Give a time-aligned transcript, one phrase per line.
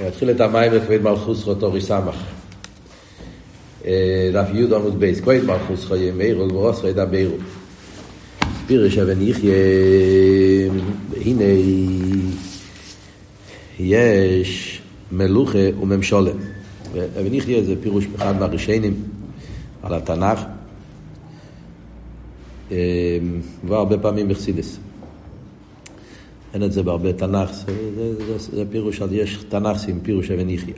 [0.00, 2.16] נתחיל את המים לכבד מלכוס חוטורי סמך.
[4.32, 7.36] דף י' עמוד בייס, כבד מלכוס חיי מאירו גברוס חיי דברו.
[8.66, 9.54] פירש אבן יחיה,
[11.24, 11.44] הנה
[13.78, 14.82] יש
[15.12, 16.32] מלוכה וממשולה.
[17.20, 18.94] אבן יחיה זה פירוש אחד מהראשונים
[19.82, 20.40] על התנ"ך,
[23.62, 24.78] כבר הרבה פעמים בחסידס.
[26.54, 30.50] אין את זה בהרבה תנ"ך, זה, זה, זה, זה פירוש, יש תנ"ך עם פירוש אבן
[30.50, 30.74] יחיא.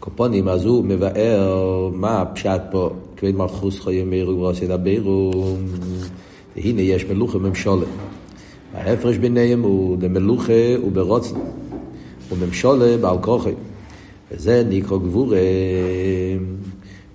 [0.00, 5.56] קופונים, אז הוא מבאר מה הפשט פה, כבד מלכוס חיי מאירו וברוס ידברו,
[6.56, 7.86] והנה יש מלוכה וממשולה.
[8.74, 10.52] ההפרש ביניהם הוא למלוכה
[10.86, 11.36] וברוצן,
[12.32, 13.52] וממשולה בעל כוחי.
[14.30, 15.38] וזה נקרא גבורה,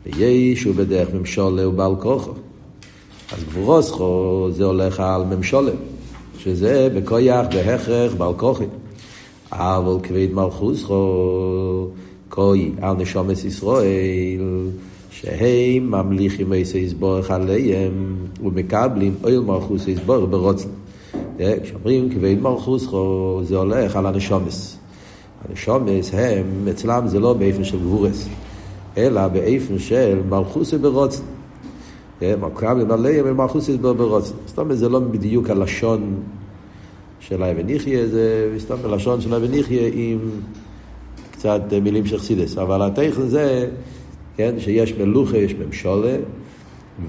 [0.05, 2.31] ויש הוא בדרך ממשולה ובעל כוחו.
[3.31, 5.72] אז גבורוסכו זה הולך על ממשולה.
[6.43, 8.66] שזה בכויח, בהכרח, בעל כוחי.
[9.52, 11.88] אבל כבד מלכוסכו,
[12.30, 14.67] כוי על נשומת ישראל,
[15.11, 20.69] שהם ממליכים איזה יסבורך עליהם ומקבלים אויל מלכוס יסבורך ברוצן.
[21.64, 24.77] כשאומרים כבד מלכוסכו, זה הולך על הנשומס.
[25.49, 28.27] הנשומס הם, אצלם זה לא באיפן של גבורס,
[28.97, 31.23] אלא באיפן של מלכוס ברוצן.
[32.22, 34.34] מקבלים עליהם ומלכוס ברוצן.
[34.45, 36.16] זאת אומרת, זה לא בדיוק הלשון
[37.20, 40.20] של האבן יחיה, זה מסתם בלשון של האבן יחיה עם
[41.31, 42.58] קצת מילים של חסידס.
[42.58, 43.70] אבל התכן זה,
[44.38, 46.16] כן, שיש מלוכה, יש ממשולה,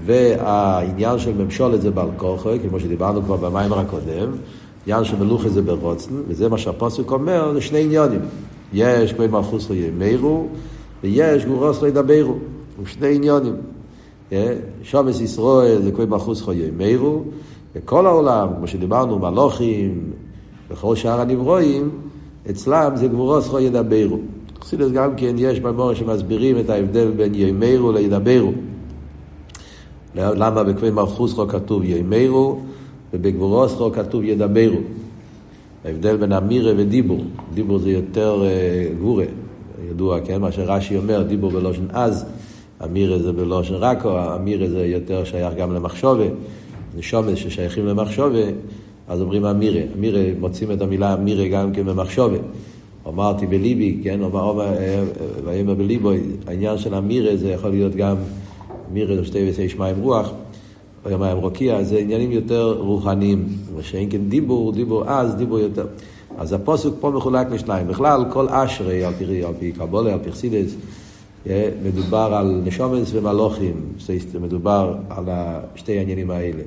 [0.05, 4.31] והעניין של ממשולה זה בעל כוחו, כמו שדיברנו כבר במיימר הקודם,
[4.85, 8.21] עניין של מלוכה זה ברוצן, וזה מה שהפוסק אומר, זה שני עניונים.
[8.73, 10.47] יש כבי מלכוס לא ימירו,
[11.03, 12.35] ויש גורוס לא ידברו.
[12.77, 13.55] הוא שני עניונים.
[14.83, 17.23] שומס ישראל זה כבי מלכוס לא ימירו,
[17.75, 20.03] בכל העולם, כמו שדיברנו, מלוכים
[20.69, 21.89] וכל שאר הנברואים,
[22.49, 24.17] אצלם זה גבורוס חו ידברו.
[24.61, 28.51] חסידס גם כן יש במורה שמסבירים את ההבדל בין ימירו לידברו.
[30.15, 32.59] למה בכבי מלכוס חו כתוב ימירו
[33.13, 34.79] ובגבורוס חו כתוב ידברו.
[35.85, 37.23] ההבדל בין אמירה ודיבור.
[37.53, 39.25] דיבור זה יותר uh, גבורה,
[39.89, 40.41] ידוע, כן?
[40.41, 42.25] מה שרש"י אומר, דיבור בלושן אז,
[42.85, 46.25] אמירה זה בלושן רקו, אמירה זה יותר שייך גם למחשובה.
[46.97, 48.43] נשומת ששייכים למחשובה,
[49.07, 49.81] אז אומרים אמירה.
[49.97, 52.37] אמירה, מוצאים את המילה אמירה גם כן במחשובה.
[53.07, 54.73] אמרתי בליבי, כן, אומר,
[55.45, 56.11] ויאמר בליבו,
[56.47, 58.15] העניין של אמירה זה יכול להיות גם
[58.91, 60.31] אמירה זה שתי ושי שמיים רוח,
[61.05, 63.47] או מים רוקיע, זה עניינים יותר רוחניים.
[63.77, 65.85] ושאין כן דיבור, דיבור אז, דיבור יותר.
[66.37, 67.87] אז הפוסק פה מחולק לשניים.
[67.87, 69.13] בכלל, כל אשרי, על
[69.59, 70.75] פי קבולה, על פי חסידס,
[71.83, 73.73] מדובר על נשומס ומלוכים,
[74.41, 75.25] מדובר על
[75.75, 76.63] שתי העניינים האלה.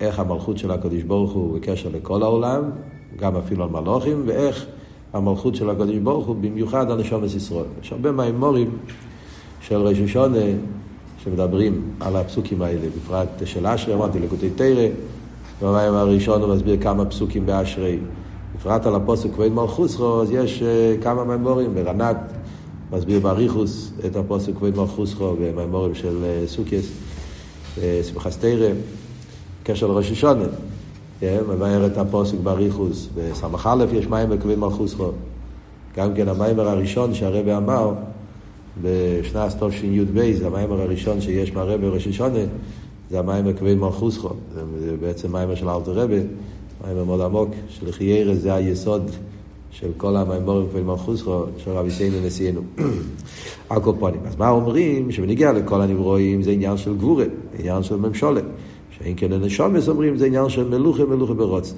[0.00, 2.62] איך המלכות של הקדוש ברוך הוא בקשר לכל העולם,
[3.16, 4.66] גם אפילו על מלוכים, ואיך
[5.12, 7.64] המלכות של הקדוש ברוך הוא במיוחד על נשומס ישראל.
[7.82, 8.70] יש הרבה מהאמורים
[9.60, 10.44] של ראש השונה
[11.24, 14.86] שמדברים על הפסוקים האלה, בפרט של אשרי, אמרתי לקוטי תרא,
[15.62, 17.98] במים הראשון הוא מסביר כמה פסוקים באשרי.
[18.56, 20.62] בפרט על הפוסק כבד מלכוסו, אז יש
[21.02, 22.16] כמה מהאמורים, ברנת,
[22.92, 26.90] מסביר באריכוס את הפוסק כבד מלכוסו במאמורים של סוכיס,
[28.02, 28.68] שמחת תרא.
[29.62, 30.44] קשר לראש השונה.
[31.22, 33.08] מבאר את הפוסק באריכוס.
[33.14, 35.12] בסמך א' יש מים בכבד מלכוסו.
[35.96, 37.92] גם כן המיימר הראשון שהרבא אמר
[38.82, 42.44] בשנת תשי"ב, זה המיימר הראשון שיש מהרבא ראש השונה,
[43.10, 44.30] זה המיימר כבד מלכוסו.
[44.80, 46.16] זה בעצם מיימר של אלתר רבא,
[46.84, 49.10] מיימר מאוד עמוק, של חיירה זה היסוד
[49.70, 52.60] של כל המיימורים כבד מלכוסו, של רבי סיינו נשיאנו.
[53.70, 54.20] הקופונים.
[54.26, 55.12] אז מה אומרים?
[55.12, 57.24] שבניגיע לכל הנברואים זה עניין של גבורה,
[57.58, 58.44] עניין של ממשולת.
[58.98, 61.74] שאין כן הנשומס אומרים זה עניין של מלוכה מלוכה ברוצן.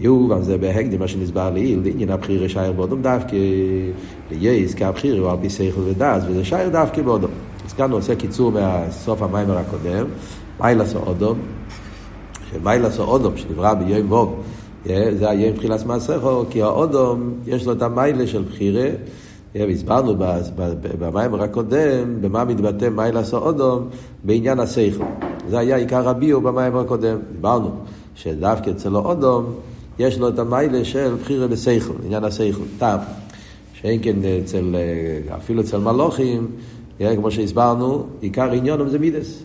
[0.00, 3.36] יהיו, ועל זה בהקדים מה שנתבאר לעיל, לעניין הבחירה שייך באדם דווקא,
[4.30, 7.30] להיות כי הבחירה הוא על פי שכל ודעת, וזה שייך דווקא באדם.
[7.66, 10.06] אז כאן הוא עושה קיצור מהסוף המאמר הקודם,
[10.60, 11.38] מעלת האדם,
[12.50, 14.42] שמעלת האדם שנברא ביום ו',
[14.86, 18.88] זה היום תחילת מעשיך, כי האדם יש לו את המעלה של בחירה,
[19.54, 20.14] והסברנו
[20.98, 23.88] במאמר הקודם, במה מתבטא מעלת האדם,
[24.24, 25.04] בעניין השכל.
[25.48, 27.16] זה היה עיקר הביאו במיימר הקודם.
[27.32, 27.70] דיברנו
[28.14, 29.54] שדווקא אצל האודום
[29.98, 32.98] יש לו את המיילה של בחירה בשכל, עניין השכל, טעם.
[33.74, 34.76] שאין כן אצל,
[35.36, 36.46] אפילו אצל מלוכים,
[36.98, 39.42] כמו שהסברנו, עיקר עניונם זה מידס.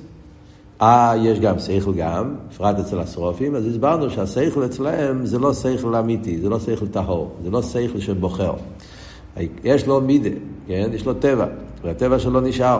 [0.81, 5.96] אה, יש גם שכל גם, בפרט אצל השרופים, אז הסברנו שהשכל אצלהם זה לא שכל
[5.96, 8.54] אמיתי, זה לא שכל טהור, זה לא שכל שבוחר.
[9.64, 10.30] יש לו מידה,
[10.68, 10.90] כן?
[10.94, 11.46] יש לו טבע,
[11.84, 12.80] והטבע שלו נשאר.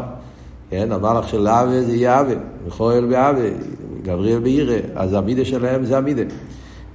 [0.70, 2.34] כן, המלאך של אבה זה יאבה,
[2.68, 3.50] מכויל באבה,
[4.04, 6.22] גבריאל בעירה, אז המידה שלהם זה המידה.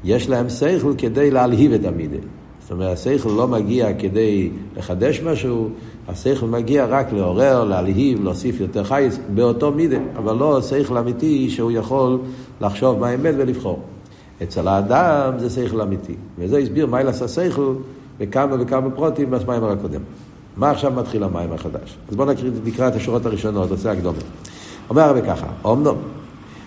[0.05, 2.17] יש להם שכל כדי להלהיב את המידה.
[2.61, 5.69] זאת אומרת, השכל לא מגיע כדי לחדש משהו,
[6.09, 11.73] השכל מגיע רק לעורר, להלהיב, להוסיף יותר חייס, באותו מידה, אבל לא שכל אמיתי שהוא
[11.73, 12.19] יכול
[12.61, 13.83] לחשוב מה האמת ולבחור.
[14.43, 17.75] אצל האדם זה שכל אמיתי, וזה הסביר מה ילעשה שכל
[18.19, 20.01] בכמה וכמה פרוטים בסמיימר הקודם.
[20.57, 21.97] מה עכשיו מתחיל המים החדש?
[22.09, 24.19] אז בואו נקרא, נקרא את השורות הראשונות, עושה הקדומה.
[24.91, 25.97] אומר הרבה ככה, אומנום,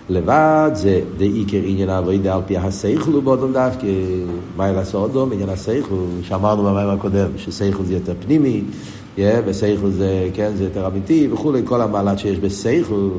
[0.10, 3.88] לבד זה דעיקר עניין אבוידה על פי הסייכלו באודום דווקא,
[4.58, 8.64] מה יעשה אודום, עניין הסייכלו, שאמרנו במים הקודם, שסייכלו זה יותר פנימי,
[9.18, 13.10] yeah, וסייכלו זה, כן, זה יותר אמיתי וכולי, כל המעלת שיש בסייכלו,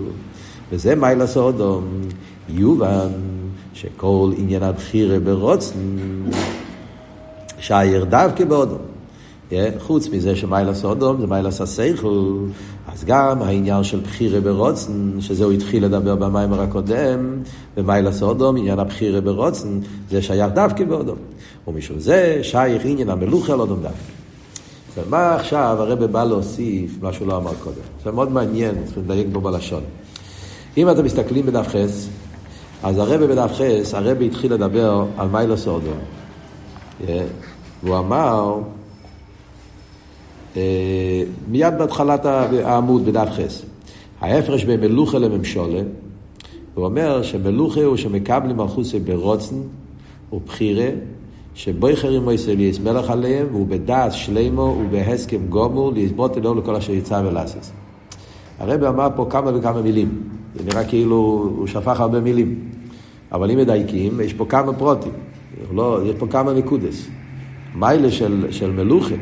[0.72, 1.84] וזה מה יעשה אודום,
[2.48, 3.08] יובן,
[3.74, 5.78] שכל עניין הבחירה ברוצן,
[7.58, 8.78] שייר דווקא באודום.
[9.78, 12.36] חוץ מזה שמיילה סודום זה מיילה ססייכל,
[12.92, 17.42] אז גם העניין של בחירה ברוצן, שזה הוא התחיל לדבר במיימר הקודם,
[17.76, 19.68] ומיילה סודום, עניין הבחירה ברוצן,
[20.10, 21.16] זה שייך דווקא באודום.
[21.68, 24.17] ומשום זה שייך עניין המלוכה על אודום דווקא.
[25.06, 27.80] ומה עכשיו הרב בא להוסיף מה שהוא לא אמר קודם?
[28.04, 29.82] זה מאוד מעניין, צריכים לדייק בו בלשון.
[30.76, 32.08] אם אתם מסתכלים בדף חס,
[32.82, 35.98] אז הרב בדף חס, הרב התחיל לדבר על מיילה סודום.
[37.82, 38.58] והוא אמר,
[41.48, 43.62] מיד בהתחלת העמוד בדף חס.
[44.20, 45.80] ההפרש בין מלוכה לממשולה,
[46.74, 49.56] הוא אומר שמלוכה הוא שמקבלים מלכוסי ברוצן
[50.32, 50.88] ובחירה,
[51.58, 57.22] שבויכרים מויסר ליס מלך עליהם, והוא בדעת שלימו ובהסכם גומור ליסבוט אלו לכל אשר יצא
[57.26, 57.72] ולעשס.
[58.58, 60.22] הרב אמר פה כמה וכמה מילים.
[60.54, 61.16] זה נראה כאילו
[61.56, 62.70] הוא שפך הרבה מילים.
[63.32, 65.12] אבל אם מדייקים, יש פה כמה פרוטים.
[65.72, 67.08] לא, יש פה כמה נקודס.
[67.74, 69.20] מיילה של, של מלוכת,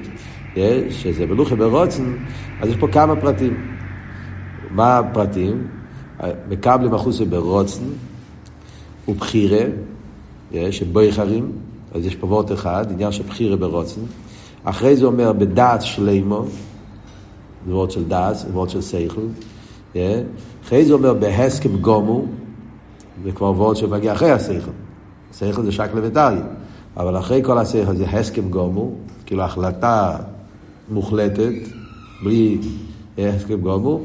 [0.91, 2.17] שזה מלוכה ברוצן,
[2.61, 3.57] אז יש פה כמה פרטים.
[4.71, 5.67] מה הפרטים?
[6.49, 7.85] מקבלים אחוסי ברוצן
[9.09, 9.65] ובחירה,
[10.71, 11.53] שבויכרים,
[11.95, 14.01] אז יש פה וורט אחד, עניין של בחירה ברוצן.
[14.65, 16.45] אחרי זה אומר בדעת שלימו,
[17.67, 19.21] זה וורט של דעת, זה וורט של סייכל.
[20.65, 22.25] אחרי זה אומר בהסכם גומו,
[23.25, 24.71] זה כבר וורט שמגיע אחרי הסייכל.
[25.33, 26.43] סייכל זה שקלה וטריה.
[26.97, 28.91] אבל אחרי כל הסייכל זה הסכם גומו,
[29.27, 30.17] כאילו החלטה
[30.91, 31.53] מוחלטת,
[32.25, 32.59] בלי
[33.19, 34.01] הסכם גומו,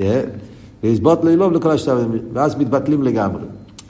[0.00, 3.42] ולסבוט לילוב לכל השתיים, ואז מתבטלים לגמרי.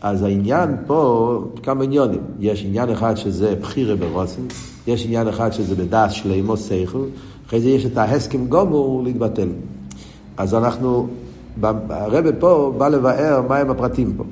[0.05, 2.21] אז העניין פה, כמה עניונים.
[2.41, 4.43] יש עניין אחד שזה בחירה ברוסן,
[4.87, 7.05] יש עניין אחד שזה בדס שלימו סייכל,
[7.47, 9.49] אחרי זה יש את ההסכם גומו להתבטל.
[10.37, 11.09] אז אנחנו,
[11.89, 14.25] הרב פה בא לבאר מהם הפרטים פה.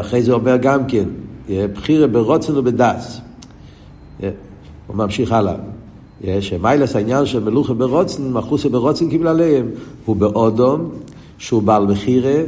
[0.00, 1.04] אחרי זה אומר גם כן,
[1.48, 3.20] בחירה ברוצן ובדס.
[4.86, 5.54] הוא ממשיך הלאה.
[6.40, 9.66] שמיילס העניין של מלוכה ברוצן, מחוסה ברוצן קיבל עליהם,
[10.04, 10.90] הוא באודום,
[11.38, 12.42] שהוא בעל בחירה,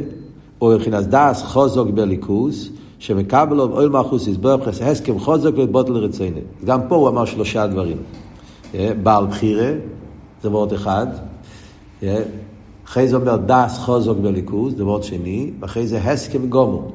[0.61, 2.69] או מבחינת דס חוזוק בליכוס,
[2.99, 6.41] שמקבל לו אוהל מחוס יסבור חס הסכם חוזוק ובוטל רציני.
[6.65, 7.97] גם פה הוא אמר שלושה דברים.
[9.03, 9.71] בעל בחירה,
[10.43, 11.07] זה מאוד אחד.
[12.85, 16.91] אחרי זה אומר דס חוזוק בליכוס, זה מאוד שני, ואחרי זה הסכם גומו.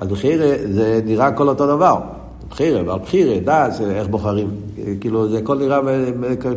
[0.00, 1.96] אז בחירה זה נראה כל אותו דבר.
[2.50, 4.50] בחירה, ועל בחירה, דעת, איך בוחרים.
[5.00, 5.80] כאילו, זה הכל נראה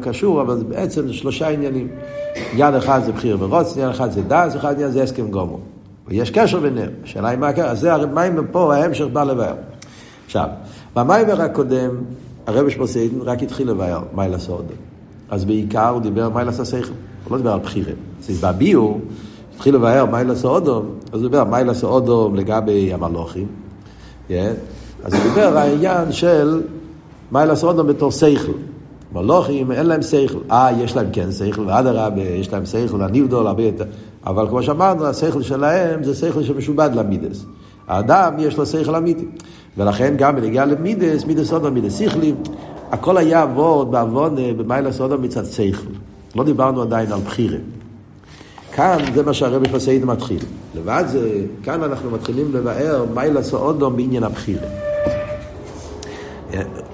[0.02, 1.88] קשור, אבל בעצם זה שלושה עניינים.
[2.54, 5.60] עניין אחד זה בחירה ורוץ, עניין אחד זה דעת, אחד עניין זה הסכם גומו.
[6.08, 6.90] ויש קשר ביניהם.
[7.04, 9.56] השאלה היא מה הקשר, אז זה המים פה, ההמשך בא לבאר.
[10.26, 10.48] עכשיו,
[10.96, 11.90] במיימר הקודם,
[12.48, 14.66] הרבי שמוסיידן רק התחיל לבאר מי לעשות.
[15.30, 16.94] אז בעיקר הוא דיבר מי לעשות שכל.
[17.24, 17.94] הוא לא דיבר על בחירה.
[18.30, 19.00] אז בביור,
[19.56, 23.48] התחיל לבאר מי לעשות אודום, אז הוא דיבר מי לעשות אודום לגבי המלוכים.
[24.30, 26.62] אז הוא דיבר על העניין של
[27.32, 28.52] לעשות אותם בתור שכל.
[29.14, 30.40] מלוכים, אין להם שכל.
[30.52, 33.86] אה, יש להם כן שכל, ואדרבה, יש להם שכל, הניבדול, הרבה יותר.
[34.26, 37.46] אבל כמו שאמרנו, השכל שלהם זה שכל שמשובד למידס.
[37.88, 39.26] האדם יש לו שכל אמיתי.
[39.78, 42.34] ולכן גם בנגיעה למידס, מידס עוד מידס שכלי,
[42.92, 45.88] הכל היה עבוד בעוון במיילה סודו מצד שכל.
[46.36, 47.58] לא דיברנו עדיין על בחירה.
[48.72, 50.40] כאן זה מה שהרבי פסאיד מתחיל.
[50.76, 54.68] לבד זה, כאן אנחנו מתחילים לבאר מיילה סודו בעניין הבחירה.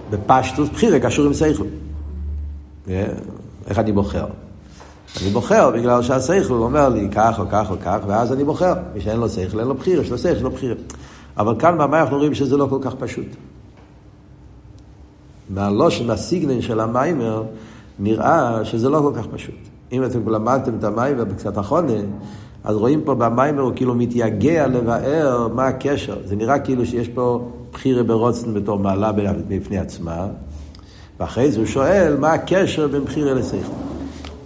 [0.09, 1.65] בפשטוס בחירה קשור עם שכל.
[3.67, 4.25] איך אני בוחר?
[5.21, 8.73] אני בוחר בגלל שהשכל אומר לי כך או כך או כך, ואז אני בוחר.
[8.93, 10.75] מי שאין לו שכל, אין לו בחירה, יש לו שכל, יש לו בחירה.
[11.37, 13.25] אבל כאן במה אנחנו רואים שזה לא כל כך פשוט.
[15.49, 17.43] מהלושן, הסיגנן של המיימר,
[17.99, 19.55] נראה שזה לא כל כך פשוט.
[19.91, 21.93] אם אתם למדתם את המיימר בקצת החונה,
[22.63, 26.17] אז רואים פה במיימר הוא כאילו מתייגע לבאר מה הקשר.
[26.25, 29.11] זה נראה כאילו שיש פה בחירה ברוצן בתור מעלה
[29.47, 30.27] בפני עצמה,
[31.19, 33.92] ואחרי זה הוא שואל מה הקשר בין בחירה לשכל.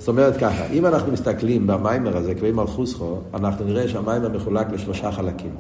[0.08, 4.72] זאת אומרת ככה, אם אנחנו מסתכלים במיימר הזה, קוראים על חוסכו, אנחנו נראה שהמיימר מחולק
[4.72, 5.52] לשלושה חלקים.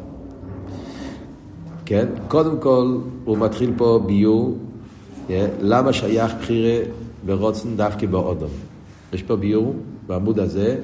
[1.86, 2.08] כן?
[2.28, 4.58] קודם כל, הוא מתחיל פה ביור
[5.62, 6.84] למה שייך בחירה
[7.26, 8.50] ברוצן דווקא באודום?
[9.14, 9.76] יש פה ביור
[10.08, 10.78] בעמוד הזה,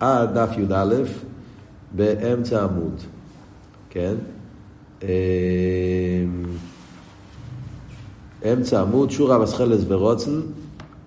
[0.00, 0.94] עד דף י"א,
[1.92, 3.00] באמצע העמוד,
[3.90, 4.14] כן?
[5.02, 5.08] אמ,
[8.52, 10.40] אמצע עמוד, שורה מסחלס ורוצן,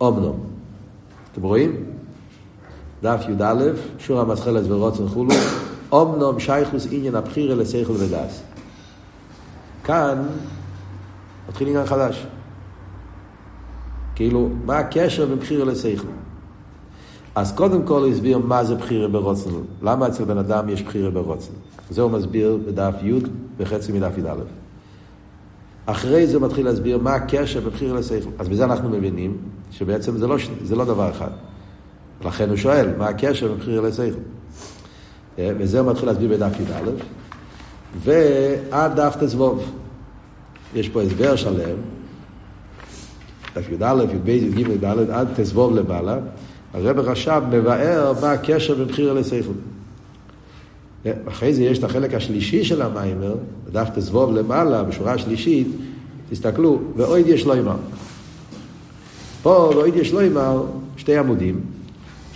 [0.02, 0.40] אומנום.
[1.32, 1.83] אתם רואים?
[3.04, 3.64] דף י"א,
[4.00, 5.34] שורה מסחלס ורוצן חולו,
[5.92, 8.44] אומנום שייכוס עניין הבחירה לשכל ודס.
[9.84, 10.24] כאן
[11.50, 12.28] מתחיל עניין חדש.
[14.16, 16.08] כאילו, מה הקשר בין בחירה לשכל?
[17.36, 19.50] אז קודם כל הסביר מה זה בחירה ברוצן.
[19.82, 21.54] למה אצל בן אדם יש בחירה ברוצן.
[21.90, 23.20] זה הוא מסביר בדף י'
[23.58, 24.36] בחצי מדף י"א.
[25.86, 28.30] אחרי זה הוא מתחיל להסביר מה הקשר בבחירה לשכל.
[28.40, 29.38] אז בזה אנחנו מבינים
[29.72, 31.32] שבעצם זה לא, זה לא דבר אחד.
[32.26, 34.20] לכן הוא שואל, מה הקשר בבחירה לשכל?
[35.40, 36.90] אה, וזה הוא מתחיל להסביר בדף י"א.
[38.00, 39.72] ועד דף תזבוב.
[40.76, 41.78] יש פה הסבר שלם,
[43.56, 46.18] דף י"א, י"ב, י"ג, י"ד, עד תזבוב למעלה.
[46.74, 49.54] הרב רש"ב מבאר מה הקשר בין בחירה לשכל.
[51.28, 55.68] אחרי זה יש את החלק השלישי של המיימר, בדף תזבוב למעלה, בשורה השלישית,
[56.30, 57.76] תסתכלו, ואויד יש לו אמר.
[59.44, 60.64] פה ואויד יש לו אמר,
[60.98, 61.62] שתי עמודים,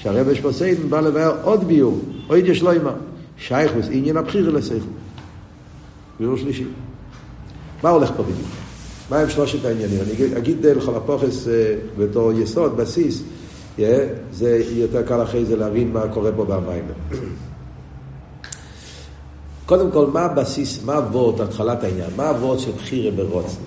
[0.08, 2.00] שהרב שפוסיידן בא לבאר עוד ביור,
[2.30, 2.94] אויד יש לו אמר,
[3.38, 4.76] שייכוס עניין הבחירה לשכל.
[6.20, 6.64] ביור שלישי.
[7.84, 8.48] מה הולך פה בדיוק?
[9.10, 10.00] מה הם שלושת העניינים?
[10.02, 13.24] אני אגיד לכל הפוכס אה, בתור יסוד, בסיס,
[14.32, 16.84] זה יותר קל אחרי זה להבין מה קורה פה במים.
[19.66, 22.10] קודם כל, מה הבסיס, מה הוורד, התחלת העניין?
[22.16, 23.62] מה הוורד של בחירה ברוצן?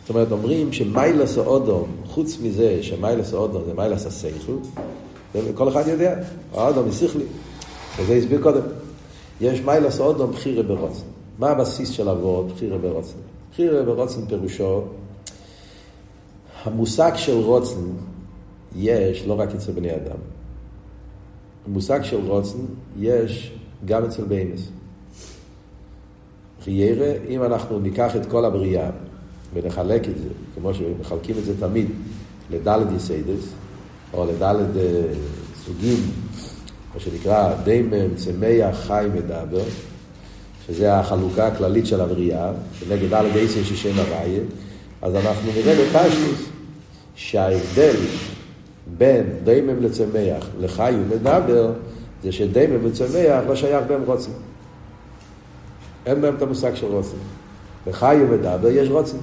[0.00, 4.52] זאת אומרת, אומרים שמיילס האודום, חוץ מזה שמיילס האודום זה מיילס הסייכל,
[5.54, 6.14] כל אחד יודע,
[6.52, 7.24] האודום היא שכלי,
[7.98, 8.62] וזה הסביר קודם.
[9.40, 11.04] יש מעלת האדם בחירה ברצון.
[11.38, 13.18] מה הבסיס של הוורד בחירה ברצון?
[13.52, 14.82] בחירה ברצון פירושו,
[16.64, 17.80] המושג של רצון
[18.76, 20.16] יש לא רק אצל בני אדם.
[21.66, 22.58] המושג של רצון
[22.98, 23.52] יש
[23.84, 24.68] גם אצל בהמות.
[26.64, 28.90] חיירה, אם אנחנו ניקח את כל הבריאה
[29.54, 31.86] ונחלק את זה, כמו שמחלקים את זה תמיד,
[32.50, 33.52] לדלת יסודות,
[34.14, 35.02] או לדלת אה,
[35.64, 35.98] סוגים,
[36.94, 39.64] מה שנקרא דיימם, צמח, חי, מדבר,
[40.66, 44.42] שזה החלוקה הכללית של הבריאה, ונגד דלת עשר שישי נביה,
[45.02, 46.48] אז אנחנו נראה בפשטוס
[47.14, 47.96] שההבדל
[48.98, 51.72] בין דיימם לצמח לחי ומדבר,
[52.22, 54.34] זה שדיימם וצמח לא שייך בהם רוצים.
[56.06, 57.18] אין בהם את המושג של רוצים.
[57.86, 59.20] בחי ומדבר יש רוצים.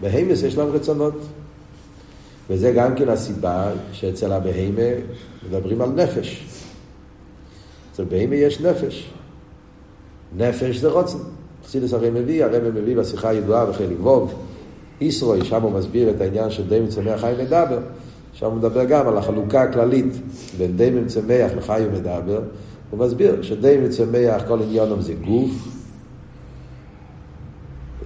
[0.00, 1.14] בהימס יש להם רצונות.
[2.50, 4.82] וזה גם כן הסיבה שאצל הבהימה
[5.48, 6.44] מדברים על נפש.
[7.92, 9.10] אצל בהימה יש נפש.
[10.36, 11.18] נפש זה רוצן.
[11.64, 14.34] חסידס הרי מביא, הרי מביא בשיחה הידועה בחלק ווב,
[15.00, 17.78] ישרוי, שם הוא מסביר את העניין של די מצמח חי מדבר.
[18.32, 20.12] שם הוא מדבר גם על החלוקה הכללית
[20.58, 22.40] בין די מצמח לחי ומדבר.
[22.90, 25.50] הוא מסביר שדי מצמח כל עניונם זה גוף,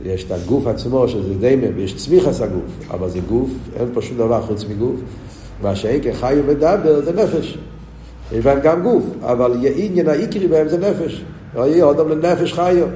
[0.04, 4.18] יש את הגוף עצמו שזה דיימם, יש צמיחס הגוף, אבל זה גוף, אין פה שום
[4.18, 4.96] דבר חוץ מגוף.
[5.62, 7.58] מה שאין חי ומדבר זה נפש.
[8.32, 11.24] יש בהם גם גוף, אבל עניין העיקרי בהם זה נפש.
[11.54, 12.86] לא יהיה אדם לנפש חיו.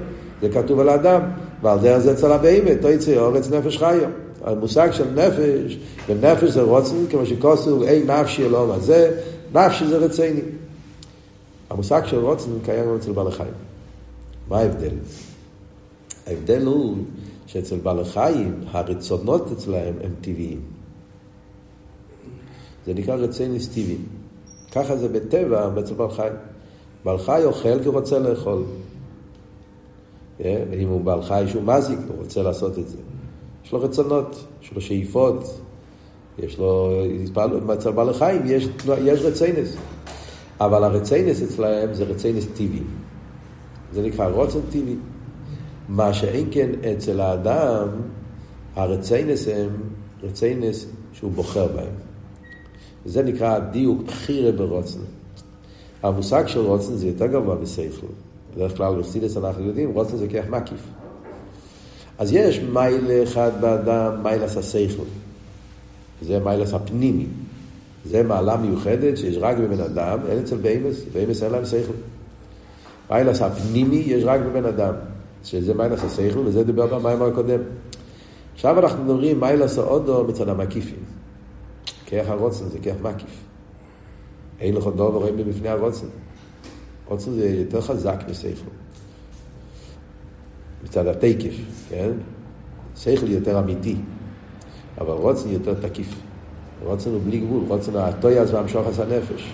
[0.42, 1.20] זה כתוב על האדם,
[1.62, 4.08] ועל דרך זה אצל הבהמת, תויצא אורץ נפש חיו.
[4.44, 5.78] המושג של נפש,
[6.08, 9.10] ונפש זה רוצן, כמו שכוסו, אי נפשי אלוהים הזה,
[9.54, 10.40] נפשי זה רציני.
[11.70, 13.52] המושג של רוצן קיים אצל בעלי חיים.
[14.48, 14.88] מה ההבדל?
[16.26, 16.96] ההבדל הוא
[17.46, 20.60] שאצל בעלי חיים הרצונות אצלהם הם טבעיים.
[22.86, 23.96] זה נקרא רציניס טבעי.
[24.72, 26.28] ככה זה בטבע אצל בעל חי.
[27.04, 28.62] בעל חי אוכל כי הוא רוצה לאכול.
[30.40, 32.98] ואם הוא בעל חי שהוא מזיק, הוא רוצה לעשות את זה.
[33.64, 35.60] יש לו רצונות, יש לו שאיפות,
[36.38, 36.92] יש לו...
[37.74, 38.68] אצל בעלי חיים יש,
[39.04, 39.76] יש רציינס.
[40.60, 42.82] אבל הרציינס אצלהם זה רציינס טבעי.
[43.92, 44.96] זה נקרא רוצן טבעי.
[45.92, 47.88] מה שאין כן אצל האדם,
[48.76, 49.68] הרציינס הם
[50.22, 51.94] רציינס שהוא בוחר בהם.
[53.04, 54.98] זה נקרא דיוק בחירה ברוצן.
[56.02, 58.06] המושג של רוצן זה יותר גבוה משכל.
[58.54, 60.80] בדרך כלל בחסידס אנחנו יודעים, רוצן זה כיח מקיף.
[62.18, 65.02] אז יש מיילה אחד באדם, מיילס השכל.
[66.22, 67.26] זה מיילס הפנימי.
[68.04, 71.92] זה מעלה מיוחדת שיש רק בבן אדם, אין אצל בהמס, בהמס אין להם שכל.
[73.10, 74.94] מיילס הפנימי יש רק בבן אדם.
[75.44, 77.60] שזה מיילס השכל, וזה דיבר במים הקודם.
[78.54, 81.04] עכשיו אנחנו מדברים מיילס האודו מצד המקיפים.
[82.06, 83.44] כיח הרוצן זה כיח מקיף.
[84.60, 86.06] אין לך דור ורואים בפני הרוצן.
[87.06, 88.70] רוצן זה יותר חזק משכל.
[90.84, 91.54] מצד התקף,
[91.88, 92.10] כן?
[92.96, 93.96] שכל יותר אמיתי.
[95.00, 96.14] אבל רוצן יותר תקיף.
[96.84, 99.52] רוצן הוא בלי גבול, רוצן הטויאס והמשוחס הנפש.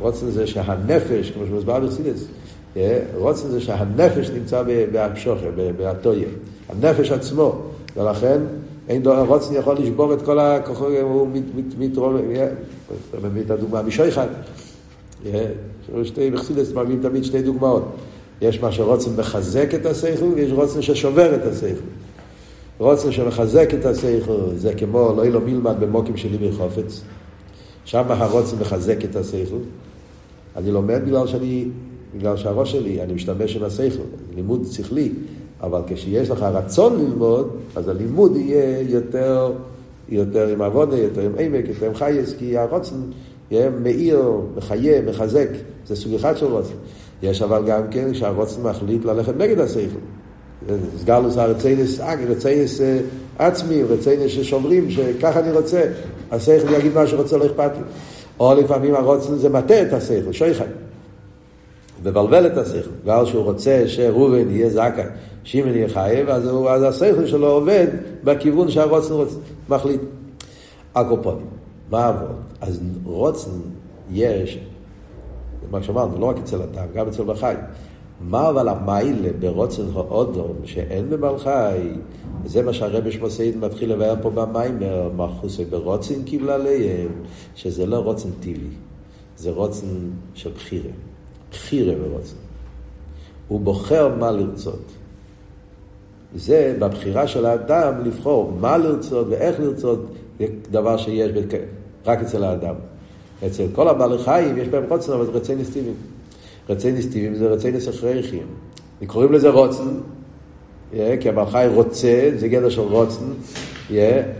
[0.00, 2.26] רוצן זה שהנפש, כמו שמוסבר בחסידס,
[3.14, 4.62] רוצן זה שהנפש נמצא
[4.92, 6.28] בהמשוכר, בהטויה.
[6.68, 7.54] הנפש עצמו,
[7.96, 8.40] ולכן
[8.88, 11.28] אין דור, רוצן יכול לשבור את כל הכוחות, הוא
[11.78, 12.18] מתרומם,
[13.22, 14.28] מביא את הדוגמה משויכת.
[16.04, 17.84] שתי בחסידס מביאים תמיד שתי דוגמאות.
[18.40, 21.84] יש מה שרוצן מחזק את השכל, ויש רוצן ששובר את השכל.
[22.78, 27.02] רוצן שמחזק את השכל, זה כמו לא יהיה לו מלמד במוקים שלי מחופץ.
[27.84, 29.56] שם הרוצן מחזק את השכל.
[30.56, 31.64] אני לומד בגלל שאני,
[32.16, 34.02] בגלל שהראש שלי, אני משתמש עם השכל,
[34.34, 35.12] לימוד שכלי,
[35.60, 39.52] אבל כשיש לך רצון ללמוד, אז הלימוד יהיה יותר,
[40.08, 42.96] יותר עם עבודה, יותר עם עמק, יותר עם חייס, כי הרוצן
[43.50, 44.22] יהיה מאיר,
[44.56, 45.48] מחיה, מחזק,
[45.86, 46.74] זה סוג אחד של רוצן.
[47.22, 49.98] יש אבל גם כן שהרוצן מחליט ללכת נגד השכל.
[50.98, 52.80] סגלוס הרציינס אגי, רציינס
[53.38, 55.82] עצמי, רציינס ששוברים, שככה אני רוצה,
[56.30, 57.82] השכל יגיד מה שרוצה, לא אכפת לי.
[58.40, 60.64] או לפעמים הרוצן זה מטה את השכל, שויכן.
[62.04, 65.04] מבלבל את השכל, בגלל שהוא רוצה שראובן יהיה זכאי,
[65.44, 67.86] שמעון יהיה חייב, אז, אז השכל שלו עובד
[68.24, 69.36] בכיוון שהרוצן רוצ,
[69.68, 70.00] מחליט.
[70.94, 71.46] הקופונים,
[71.90, 72.36] מה עבוד?
[72.60, 73.50] אז רוצן
[74.12, 74.58] יש,
[75.70, 77.58] מה שאמרנו, לא רק אצל אדם, גם אצל בחיים.
[78.20, 81.50] מה אבל המיילה ברוצן האודום שאין במלכי,
[82.44, 87.08] זה מה שהרבי שמוסעיד מתחיל לבאר פה במיימר, מחוסי ברוצן קיבלה עליהם,
[87.54, 88.70] שזה לא רוצן טבעי,
[89.36, 89.86] זה רוצן
[90.34, 90.90] של בחירה.
[91.52, 92.36] בחירה ברוצן.
[93.48, 94.92] הוא בוחר מה לרצות.
[96.34, 100.06] זה בבחירה של האדם לבחור מה לרצות ואיך לרצות,
[100.38, 101.30] זה דבר שיש
[102.06, 102.74] רק אצל האדם.
[103.46, 105.94] אצל כל הבעלי חיים יש בהם רוצן, אבל זה רצי נסטיבים.
[106.68, 108.46] רצי נסטיבים זה רצי נסחריכים.
[109.06, 109.88] קוראים לזה רוצן,
[111.20, 113.24] כי הבעל חי רוצה, זה גדר של רוצן,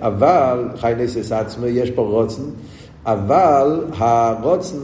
[0.00, 2.42] אבל חי נסס עצמו, יש פה רוצן,
[3.04, 4.78] אבל הרוצן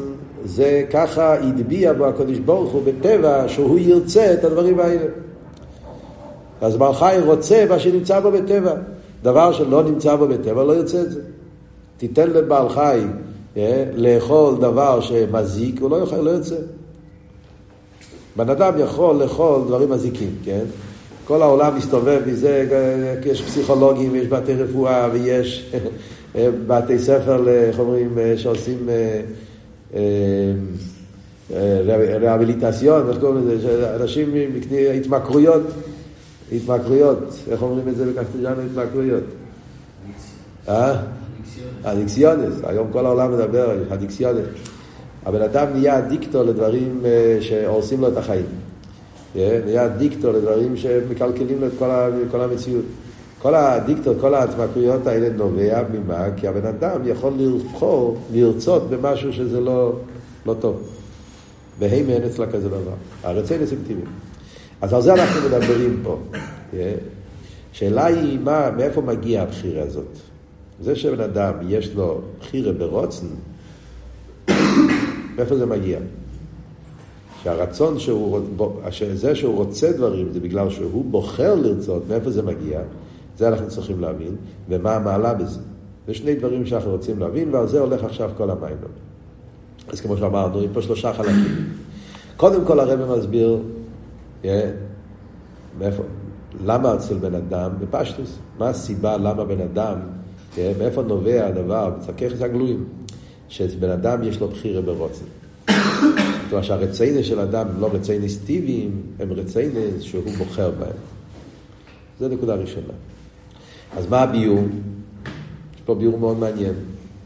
[0.45, 5.07] זה ככה הטביע בו הקדוש ברוך הוא בטבע שהוא ירצה את הדברים האלה.
[6.61, 8.75] אז בעל חי רוצה מה שנמצא בו בטבע.
[9.23, 11.21] דבר שלא נמצא בו בטבע לא ירצה את זה.
[11.97, 13.01] תיתן לבעל חי
[13.95, 16.57] לאכול דבר שמזיק, הוא לא יאכל, לא יוצא.
[18.37, 20.65] בן אדם יכול לאכול דברים מזיקים, כן?
[21.25, 22.67] כל העולם מסתובב מזה,
[23.27, 25.75] יש פסיכולוגים, יש בתי רפואה ויש
[26.67, 28.89] בתי ספר, איך אומרים, שעושים
[32.21, 33.97] rehabilitación, איך קוראים לזה?
[33.97, 34.51] אנשים עם
[34.95, 35.63] התמכרויות,
[36.53, 39.25] התמכרויות, איך אומרים את זה ב castellano התמכרויות?
[40.69, 41.03] אה?
[41.83, 44.47] adicciones, היום כל העולם מדבר על adicciones.
[45.27, 47.03] הבן אדם נהיה adicto לדברים
[47.41, 48.47] שהורסים לו את החיים.
[49.35, 51.73] נהיה adicto לדברים שמקלקלים לו את
[52.31, 52.85] כל המציאות.
[53.43, 56.27] כל ה adicto, כל ההתמכרויות האלה נובע ממה?
[56.37, 59.93] כי הבן אדם יכול לבחור, לרצות במשהו שזה לא,
[60.47, 60.83] לא טוב.
[61.79, 62.95] בהמה אין אצלה כזה דבר.
[63.23, 64.01] הרצון אינסטינקטיבי.
[64.81, 66.19] אז על זה אנחנו מדברים פה.
[67.73, 70.19] שאלה היא, מה, מאיפה מגיעה הבחירה הזאת?
[70.81, 73.27] זה שבן אדם יש לו בחירה ברוצן,
[75.37, 75.99] מאיפה זה מגיע?
[77.43, 78.41] שהרצון שהוא,
[79.15, 82.81] זה שהוא רוצה דברים זה בגלל שהוא בוחר לרצות, מאיפה זה מגיע?
[83.39, 84.37] זה אנחנו צריכים להבין,
[84.69, 85.61] ומה המעלה בזה.
[86.07, 88.77] זה שני דברים שאנחנו רוצים להבין, ועל זה הולך עכשיו כל המים.
[89.89, 91.73] אז כמו שאמרנו, יש פה שלושה חלקים.
[92.37, 93.59] קודם כל הרב מסביר,
[95.79, 96.03] מאיפה,
[96.65, 99.99] למה אצל בן אדם, בפשטוס, מה הסיבה למה בן אדם
[100.55, 100.73] כן?
[100.79, 101.91] מאיפה נובע הדבר?
[101.91, 102.85] בצרכי הגלויים.
[103.49, 105.25] שבן אדם יש לו בחירה ברוצן.
[105.67, 105.77] זאת
[106.53, 110.97] אומרת שהרציינס של אדם הם לא רציינס טבעיים, הם רציינס שהוא בוחר בהם.
[112.21, 112.93] זו נקודה ראשונה.
[113.97, 114.61] אז מה הביור?
[115.75, 116.75] יש פה ביור מאוד מעניין.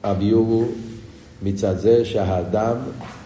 [0.02, 0.66] הביור הוא
[1.42, 2.76] מצד זה שהאדם,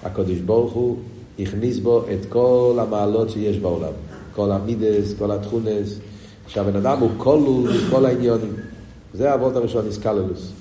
[0.03, 0.96] הקדוש ברוך הוא,
[1.38, 3.92] הכניס בו את כל המעלות שיש בעולם.
[4.35, 5.99] כל המידס, כל התכונס,
[6.46, 8.53] שהבן אדם הוא כלול כל העניונים.
[9.14, 10.53] זה האבות הראשון, איסקללוס.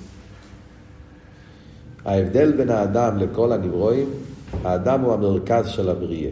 [2.04, 4.08] ההבדל בין האדם לכל הנברואים,
[4.64, 6.30] האדם הוא המרכז של הבריאה.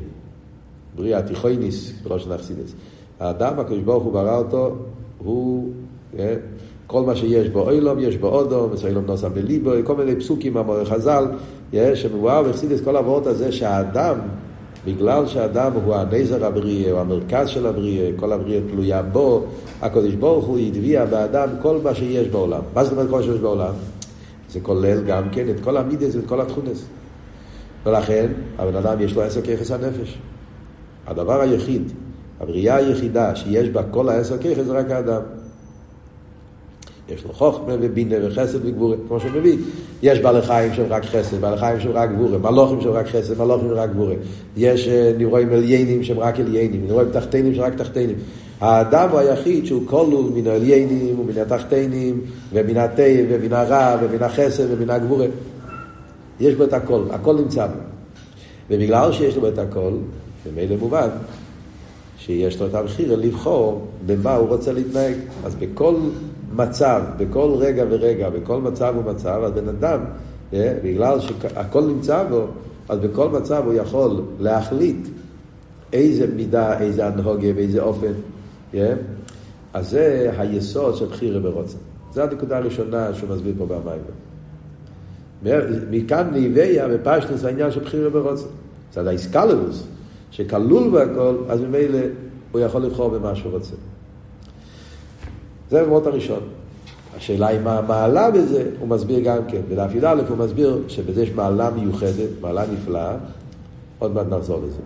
[0.97, 2.73] בריאה התיכויניס, ולא שנחסידס.
[3.21, 4.77] האדם, הקדוש ברוך הוא ברא אותו,
[5.19, 5.73] הוא,
[6.87, 10.85] כל מה שיש בו אילום, יש בו אודום, אילום נוסע בליבו, כל מיני פסוקים, אמורי
[10.85, 11.25] חז"ל,
[11.95, 14.19] שמבואר בחסידס כל העברות הזה שהאדם,
[14.87, 19.45] בגלל שהאדם הוא הנזר הבריאה, הוא המרכז של הבריאה, כל הבריאה תלויה בו,
[19.83, 22.61] הקדוש ברוך הוא הטביע באדם כל מה שיש בעולם.
[22.75, 23.75] מה זאת אומרת כל מה שיש בעולם?
[24.51, 26.85] זה כולל גם כן את כל המידס ואת כל התכונס.
[27.87, 28.27] ולכן,
[28.59, 30.19] הבן אדם יש לו עשר ככס הנפש.
[31.07, 31.93] הדבר היחיד,
[32.41, 35.21] הבריאה היחידה שיש בה כל העשר ככס זה רק האדם.
[37.09, 39.57] יש לו חוכמה ובינה וחסד וגבורה, כמו שהוא מביא.
[40.03, 43.39] יש בעלי חיים שהם רק חסד, בעלי חיים שהם רק גבורה, מלוכים שהם רק חסד,
[43.39, 44.15] מלוכים שהם רק גבורה.
[44.57, 48.17] יש אה, נברואים עליינים שהם רק עליינים, נברואים תחתינים שהם רק תחתינים.
[48.61, 52.21] האדם הוא היחיד שהוא כלול מן העליינים ומן התחתינים
[52.53, 55.27] ומן התה ומן הרע ומן החסד ומן הגבורה.
[56.41, 57.79] יש בו את הכל, הכל נמצא בו.
[58.71, 59.93] ובגלל שיש לו את הכל,
[60.47, 61.09] במילא מובן,
[62.19, 65.15] שיש לו את המחיר לבחור במה הוא רוצה להתנהג.
[65.45, 65.95] אז בכל
[66.57, 70.01] מצב, בכל רגע ורגע, בכל מצב ומצב, אז בן אדם,
[70.53, 72.47] אה, בגלל שהכל נמצא בו,
[72.89, 75.09] אז בכל מצב הוא יכול להחליט
[75.93, 78.13] איזה מידה, איזה הנהוגה, באיזה אופן.
[78.75, 78.95] אה?
[79.75, 81.79] אז זה היסוד של בחירה ברוצן.
[82.13, 84.01] זו הנקודה הראשונה שהוא מסביר פה במים.
[85.91, 88.47] מכאן ניביה ופשטוס העניין של בחירה ברוצן.
[88.91, 89.87] מצד האיסקלבוס,
[90.31, 91.99] שכלול בהכל, אז ממילא
[92.53, 93.75] הוא יכול לבחור במה שהוא רוצה.
[95.71, 96.41] זה המות הראשון.
[97.17, 99.61] השאלה היא מה המעלה בזה, הוא מסביר גם כן.
[99.69, 103.17] בדף י"א הוא מסביר שבזה יש מעלה מיוחדת, מעלה נפלאה,
[103.99, 104.81] עוד מעט נחזור לזה.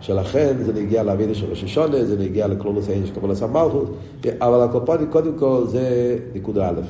[0.00, 3.96] שלכן זה נגיע לאבידה של ראש השונה, זה נגיע לכלולוס העניין של קבולת המלכות,
[4.40, 6.80] אבל הקופונים קודם כל זה נקודה א'.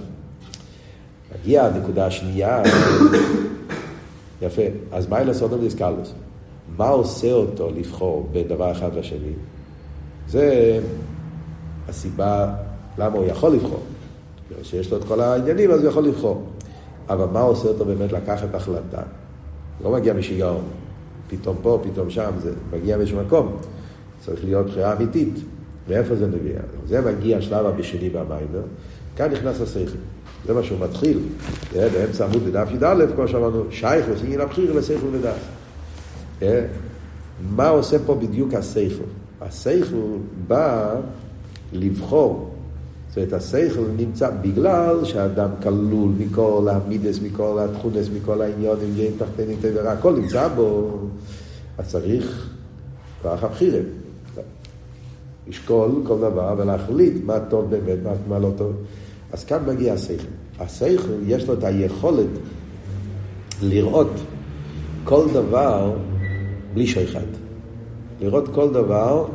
[1.40, 2.62] מגיעה הנקודה השנייה,
[4.42, 6.12] יפה, אז מה לעשות עם דיסקלוס?
[6.77, 9.33] מה עושה אותו לבחור בין דבר אחד לשני?
[10.29, 10.81] זה
[11.88, 12.55] הסיבה
[12.98, 13.83] למה הוא יכול לבחור.
[14.62, 16.44] שיש לו את כל העניינים אז הוא יכול לבחור.
[17.09, 19.02] אבל מה עושה אותו באמת לקחת החלטה?
[19.85, 20.62] לא מגיע משיגעון.
[21.28, 23.57] פתאום פה, פתאום שם, זה מגיע באיזשהו מקום.
[24.20, 25.35] צריך להיות בחירה אמיתית.
[25.88, 26.61] מאיפה זה מגיע?
[26.87, 28.62] זה מגיע השלב הבשני במיימר.
[29.16, 29.98] כאן נכנס השכל.
[30.46, 31.18] זה מה שהוא מתחיל.
[31.72, 35.48] באמצע עמוד בדף י"א, כמו שאמרנו, שייך וסינגין הבחיר לשכל ודף.
[37.50, 39.04] מה עושה פה בדיוק השכל?
[39.40, 39.96] השכל
[40.46, 40.94] בא
[41.72, 42.54] לבחור.
[43.14, 49.57] זאת אומרת, השכל נמצא בגלל שהאדם כלול מכל המידס, מכל התכונס, מכל העניונים, גיין תחתנים,
[49.61, 50.98] תברא, הכל נמצא בו,
[51.79, 52.50] אז צריך
[53.22, 53.81] כוח הבחירה.
[55.48, 58.72] לשקול כל דבר ולהחליט מה טוב באמת, מה, מה לא טוב.
[59.33, 60.29] אז כאן מגיע השכל.
[60.61, 62.31] השכל, יש לו את היכולת
[63.62, 64.12] לראות
[65.05, 65.92] כל דבר
[66.74, 67.20] בלי שייכת.
[68.20, 69.27] לראות כל דבר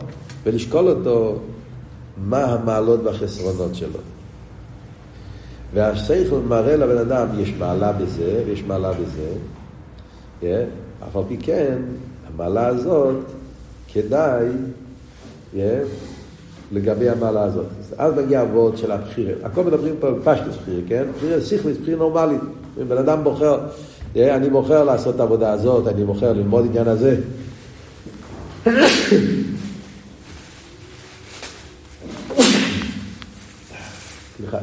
[0.43, 1.39] ולשקול אותו
[2.23, 3.99] מה המעלות והחסרונות שלו.
[5.73, 9.33] והשכל מראה לבן אדם, יש מעלה בזה ויש מעלה בזה,
[10.41, 10.45] yeah,
[11.07, 11.77] אף על פי כן,
[12.27, 13.15] המעלה הזאת,
[13.93, 14.45] כדאי
[15.53, 15.57] yeah,
[16.71, 17.65] לגבי המעלה הזאת.
[17.97, 19.33] אז מגיע הוורד של הבחירה.
[19.43, 21.03] הכל מדברים פה על פשטוס בחירה, כן?
[21.17, 22.41] בחירה שכלית, בחירה נורמלית.
[22.87, 23.59] בן אדם בוחר,
[24.15, 27.17] yeah, אני בוחר לעשות את העבודה הזאת, אני בוחר ללמוד עניין הזה.
[34.37, 34.59] סליחה.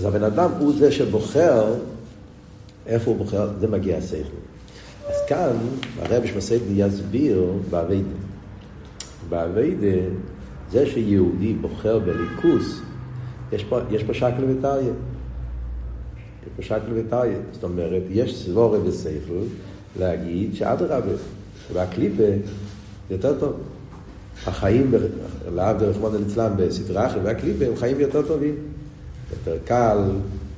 [0.00, 1.74] אז הבן אדם הוא זה שבוחר
[2.86, 4.36] איפה הוא בוחר, זה מגיע השכל.
[5.08, 5.56] אז כאן
[5.98, 8.08] הרב שמסיידני יסביר באביידה.
[9.28, 9.98] באביידה
[10.72, 12.80] זה שיהודי בוחר בליכוס,
[13.52, 14.92] יש פה, יש פה שקל וטריה.
[16.42, 17.38] יש פה שקל וטריה.
[17.52, 19.44] זאת אומרת, יש סבורה ושכל
[19.98, 21.12] להגיד שאדרבה,
[21.72, 22.22] והקליפה
[23.10, 23.52] יותר טוב.
[24.46, 24.94] החיים,
[25.54, 28.54] להבדיל רחמנא ליצלן בסדרה אחרת, והקליפה הם חיים יותר טובים.
[29.32, 29.98] יותר קל,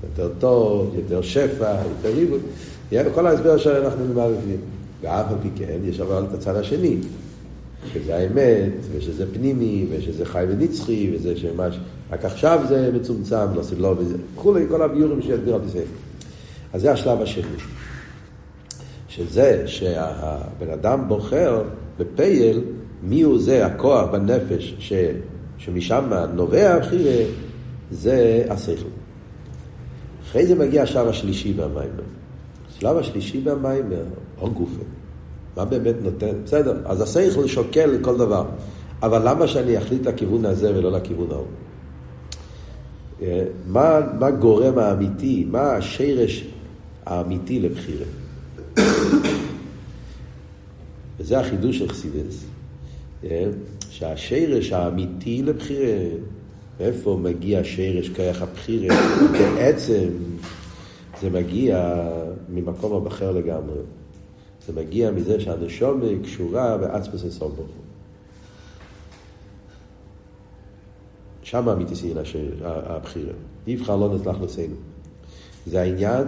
[0.03, 2.41] יותר טוב, יותר שפע, יותר ריבוד.
[3.15, 4.61] כל ההסבר שאנחנו בפנים.
[5.03, 6.97] ואף על פי כן, יש אבל את הצד השני.
[7.93, 11.79] שזה האמת, ושזה פנימי, ושזה חי ונצחי, וזה שמש...
[12.13, 15.81] רק עכשיו זה מצומצם, לא סבלו וזה, וכולי, כל הביורים שיסביר על ספר.
[16.73, 17.57] אז זה השלב השני.
[19.09, 21.63] שזה שהבן אדם בוחר
[21.99, 22.61] בפייל
[23.03, 24.93] מי הוא זה הכוח בנפש ש,
[25.59, 27.25] שמשם נובע הבחירה,
[27.93, 28.89] זה השכל.
[30.23, 32.03] אחרי זה מגיע השלב השלישי במיימר.
[32.69, 34.05] השלב השלישי במיימר,
[34.41, 34.83] או גופה.
[35.57, 36.43] מה באמת נותן?
[36.45, 38.47] בסדר, אז השכל שוקל כל דבר.
[39.03, 41.47] אבל למה שאני אחליט לכיוון הזה ולא לכיוון ההוא?
[43.23, 46.47] אה, מה, מה גורם האמיתי, מה השרש
[47.07, 48.07] האמיתי לבחירה?
[51.19, 52.45] וזה החידוש של חסידס,
[53.25, 53.45] אה,
[53.91, 56.17] שהשרש האמיתי לבחירה,
[56.83, 58.97] מאיפה מגיע השרש כרך הבחירה?
[59.33, 60.09] בעצם
[61.21, 62.03] זה מגיע
[62.49, 63.79] ממקום הבחר לגמרי.
[64.67, 67.85] זה מגיע מזה שהנשומה קשורה בעצמס הסוף ברוך הוא.
[71.43, 72.19] שם אמיתי סייל
[72.65, 73.33] הבחירה.
[73.67, 74.75] יבחר לא נצלח לצאנו.
[75.67, 76.27] זה העניין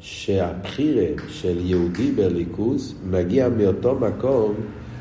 [0.00, 4.54] שהבחירה של יהודי בליכוז מגיע מאותו מקום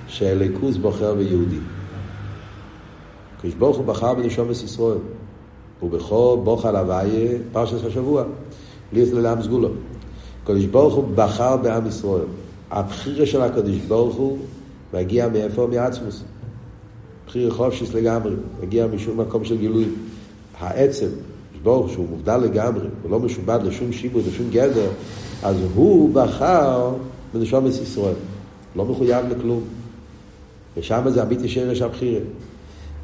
[0.08, 1.60] שהליכוז בוחר ביהודי.
[3.38, 4.98] הקדוש ברוך הוא בחר בנשומת ישראל.
[5.84, 8.24] ובכל בוחר הוויה פרשת השבוע,
[8.94, 9.70] ליס לעם סגולו.
[10.44, 12.26] הקדוש ברוך הוא בחר בעם ישראל.
[12.72, 14.38] הבחירה של הקדוש ברוך הוא
[14.94, 15.68] מגיע מאיפה?
[15.68, 16.24] מעצמוס.
[17.28, 19.86] בחירה חופשיס לגמרי, מגיע משום מקום של גילוי.
[20.60, 21.08] העצם,
[21.64, 24.90] ברוך שהוא מובדל לגמרי, הוא לא משובד לשום שיבוד, לשום גדר,
[25.44, 26.94] אז הוא בחר
[27.34, 28.16] בנשומת ישראל.
[28.76, 29.62] לא מחויב לכלום.
[30.78, 32.20] ושם זה הביטי שרש הבחירה.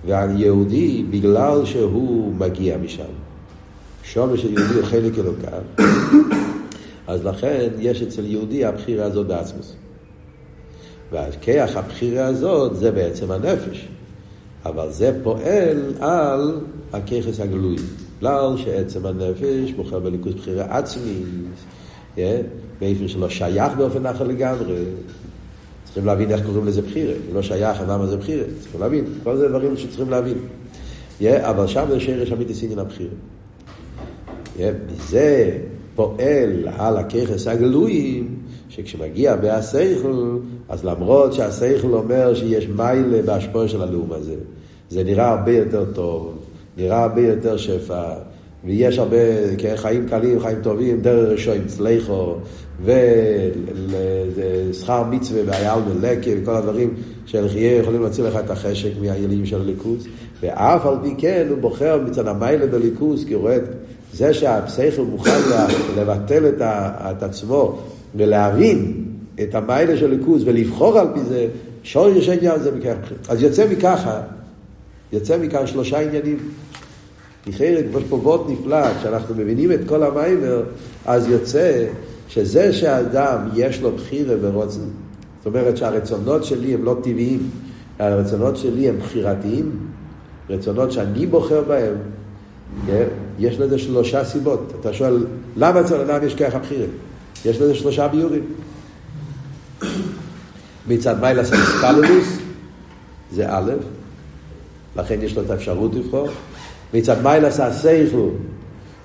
[0.05, 3.03] והיהודי, בגלל שהוא מגיע משם,
[4.03, 5.61] שומר של יהודי הוא חלק אלוקיו,
[7.07, 9.75] אז לכן יש אצל יהודי הבחירה הזאת בעצמוס.
[11.11, 13.87] והכיח הבחירה הזאת זה בעצם הנפש.
[14.65, 16.59] אבל זה פועל על
[16.93, 17.75] הכיחס הגלוי.
[18.19, 21.25] בגלל שעצם הנפש בוחר בליכוז בחירה עצמית,
[22.81, 24.83] באופן שלא שייך באופן אחר לגמרי.
[25.93, 27.13] צריכים להבין איך קוראים לזה בחירה.
[27.33, 28.43] לא שייך, למה זה בחירה?
[28.59, 29.05] צריכים להבין.
[29.23, 30.37] כל זה דברים שצריכים להבין.
[31.21, 33.09] אבל שם זה שרש אמיתי סינגן הבחירה.
[34.57, 35.57] וזה
[35.95, 38.35] פועל על הככס הגלויים,
[38.69, 40.37] שכשמגיע בהסייכל,
[40.69, 44.35] אז למרות שהסייכל אומר שיש מיילה בהשפעה של הלאום הזה,
[44.89, 46.37] זה נראה הרבה יותר טוב,
[46.77, 48.13] נראה הרבה יותר שפע,
[48.65, 49.17] ויש הרבה
[49.75, 52.35] חיים קלים, חיים טובים, דרך ראשון, צליחו,
[54.71, 56.93] ושכר מצווה והיעל מלקה וכל הדברים
[57.25, 60.07] שלחייה יכולים להוציא לך את החשק מהילים של הליכוז.
[60.41, 63.57] ואף על פי כן הוא בוחר מצד המיילה בליכוז כי הוא רואה
[64.13, 65.39] זה שהפסייכל מוכן
[65.97, 67.79] לבטל את, את עצמו
[68.15, 69.05] ולהבין
[69.43, 71.47] את המיילה של ליכוז ולבחור על פי זה
[71.83, 72.95] שור ישן יעל זה מכך.
[73.29, 74.21] אז יוצא מככה
[75.13, 76.37] יוצא מכאן שלושה עניינים.
[77.45, 77.51] כי
[77.91, 80.63] כמו פה וורט נפלא, כשאנחנו מבינים את כל המיימר,
[81.05, 81.85] אז יוצא
[82.33, 84.79] שזה שהאדם יש לו בחירה ורוצן,
[85.37, 87.49] זאת אומרת שהרצונות שלי הם לא טבעיים,
[87.99, 89.71] הרצונות שלי הם בחירתיים,
[90.49, 91.95] רצונות שאני בוחר בהם,
[92.87, 93.05] כן?
[93.39, 94.73] יש לזה שלושה סיבות.
[94.79, 95.25] אתה שואל,
[95.57, 96.85] למה אצל אדם יש ככה בחירה?
[97.45, 98.43] יש לזה שלושה ביורים.
[100.87, 102.37] מצד מיילס הסקלולוס
[103.31, 103.71] זה א',
[104.95, 106.27] לכן יש לו את האפשרות לבחור.
[106.93, 108.29] מצד מיילס הסייכלו,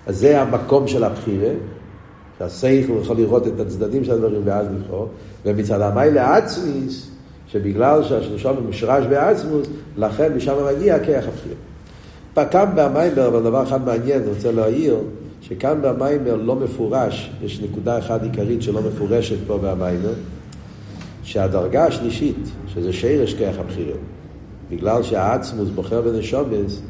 [0.06, 1.50] אז זה המקום של הבחירה.
[2.38, 5.08] שהשכל יכול לראות את הצדדים של הדברים ואז לבחור,
[5.44, 7.10] ומצד המיילה עצמיס,
[7.46, 11.54] שבגלל שהשלושה מושרש בעצמוס, לכן משם מגיע כיח הבחיר.
[12.50, 14.96] כאן במיימר, אבל דבר אחד מעניין, אני רוצה להעיר,
[15.40, 20.12] שכאן במיימר לא מפורש, יש נקודה אחת עיקרית שלא מפורשת פה במיימר,
[21.22, 23.96] שהדרגה השלישית, שזה שירש כיח הבחיר,
[24.70, 26.82] בגלל שהעצמוס בוחר בנשומס,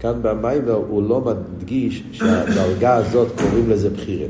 [0.00, 4.26] כאן במיימר הוא לא מדגיש שהדרגה הזאת קוראים לזה בחירה.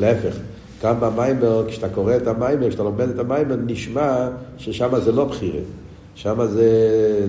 [0.00, 0.36] להפך,
[0.82, 5.60] גם במיימר, כשאתה קורא את המיימר, כשאתה לומד את המיימר, נשמע ששם זה לא בחירה.
[6.14, 6.68] שם זה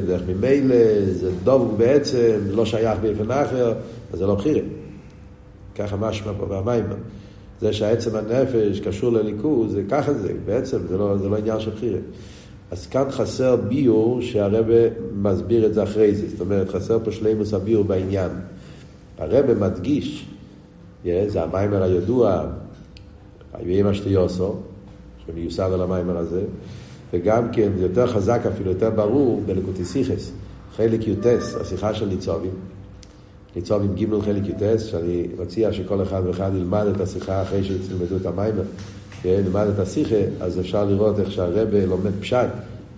[0.07, 0.75] דרך ממילא,
[1.11, 3.73] זה דוב בעצם, לא שייך באופן אחר,
[4.13, 4.61] אז זה לא בחירה.
[5.75, 6.95] ככה משמע פה במיימר.
[7.61, 11.71] זה שהעצם הנפש קשור לליכוז, זה ככה זה, בעצם זה לא, זה לא עניין של
[11.71, 11.99] בחירה.
[12.71, 16.29] אז כאן חסר ביור שהרבא מסביר את זה אחרי זה.
[16.29, 18.31] זאת אומרת, חסר פה שלימוס הביור בעניין.
[19.17, 20.25] הרבא מדגיש
[21.05, 22.43] זה המיימר הידוע,
[23.65, 24.55] ויהי מה שתיוסו,
[25.25, 26.41] שמיוסד על המיימר הזה,
[27.13, 30.31] וגם כן, זה יותר חזק אפילו, יותר ברור, בלקוטיסיכס,
[30.75, 32.51] חלק יוטס, השיחה של ניצובים.
[33.55, 38.25] ניצובים ג' חלק יוטס, שאני מציע שכל אחד ואחד ילמד את השיחה אחרי שילמדו את
[38.25, 38.63] המיימר,
[39.25, 42.47] ילמד את השיחה, אז אפשר לראות איך שהרבה לומד פשט,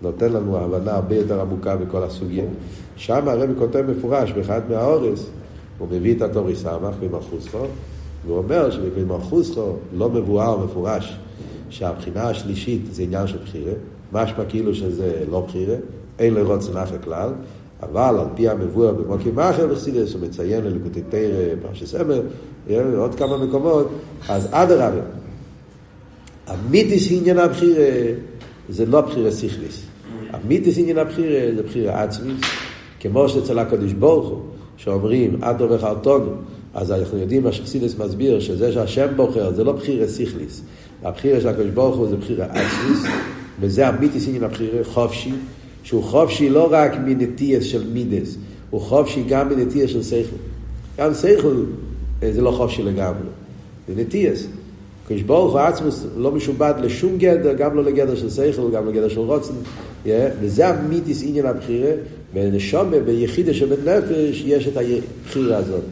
[0.02, 2.44] נותן לנו הבנה הרבה יותר עמוקה בכל הסוגיה.
[2.96, 5.30] שם הרבי כותב מפורש באחד מהאורס,
[5.84, 7.58] הוא מביא את התורי סמך במלכוסו,
[8.26, 11.18] והוא אומר שבמלכוסו לא מבואר מפורש
[11.70, 13.74] שהבחינה השלישית זה עניין של בחירה,
[14.14, 15.76] משמע כאילו שזה לא בחירה,
[16.20, 17.30] אין רוצן אחר כלל,
[17.84, 22.22] אבל על פי המבואר במוקים אחר בחסידס, הוא מציין ללקוטי תרא, פרשת סמר,
[22.98, 23.88] עוד כמה מקומות,
[24.30, 25.02] אז אדרבה,
[26.48, 27.86] המיתיס עניין הבחירה
[28.70, 29.86] זה לא בחירה שכליס.
[30.30, 32.38] המיתיס עניין הבחירה זה בחירה עצמית,
[33.00, 34.42] כמו שאצל הקדוש ברוך הוא,
[34.78, 36.32] שאומרים, אדו וחרטונו,
[36.74, 40.62] אז אנחנו יודעים מה שחסידס מסביר, שזה שהשם בוחר, זה לא בחירה סיכליס.
[41.04, 43.04] הבחירה של הקדוש ברוך הוא זה בחירה עצמיס,
[43.60, 45.32] וזה המיתיס עניין הבחירה חופשי,
[45.84, 48.38] שהוא חופשי לא רק מנטייס של מידס,
[48.70, 50.36] הוא חופשי גם מנטייס של סייכל.
[50.98, 51.64] גם סייכל
[52.32, 53.28] זה לא חופשי לגמרי,
[53.88, 54.48] זה נטייס.
[55.06, 59.10] הקדוש ברוך הוא עצמוס לא משובד לשום גדר, גם לא לגדר של סייכל, גם לגדר
[59.10, 59.54] של רוצן,
[60.42, 61.92] וזה המיתיס עניין הבחירה,
[62.34, 65.84] בנשומה, ביחידה של בית נפש, יש את הבחירה הזאת.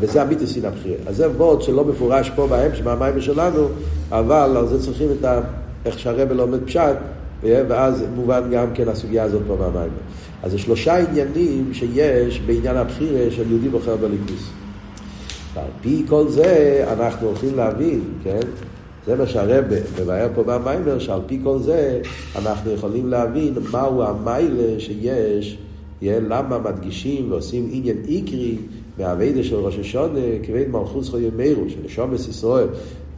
[0.00, 0.96] וזה המיתוס סין הבחירה.
[1.06, 3.68] אז זה וורד שלא מפורש פה בהם, שבמים שלנו,
[4.10, 5.40] אבל על זה צריכים את ה...
[5.84, 6.96] איך שהרבא לומד פשט,
[7.42, 9.90] ואז מובן גם כן הסוגיה הזאת פה במים.
[10.42, 14.63] אז זה שלושה עניינים שיש בעניין הבחירה של יהודי בוחר בליכוס.
[15.54, 18.40] ועל פי כל זה אנחנו הולכים להבין, כן?
[19.06, 22.00] זה מה שהרבא מבאר פה במיימר, שעל פי כל זה
[22.36, 25.58] אנחנו יכולים להבין מהו המיילה שיש,
[26.02, 28.56] למה מדגישים ועושים עניין איקרי
[28.98, 32.66] מהאביידה של ראש השונה, כבית מלכוס חיי מאירו, של שומס ישראל,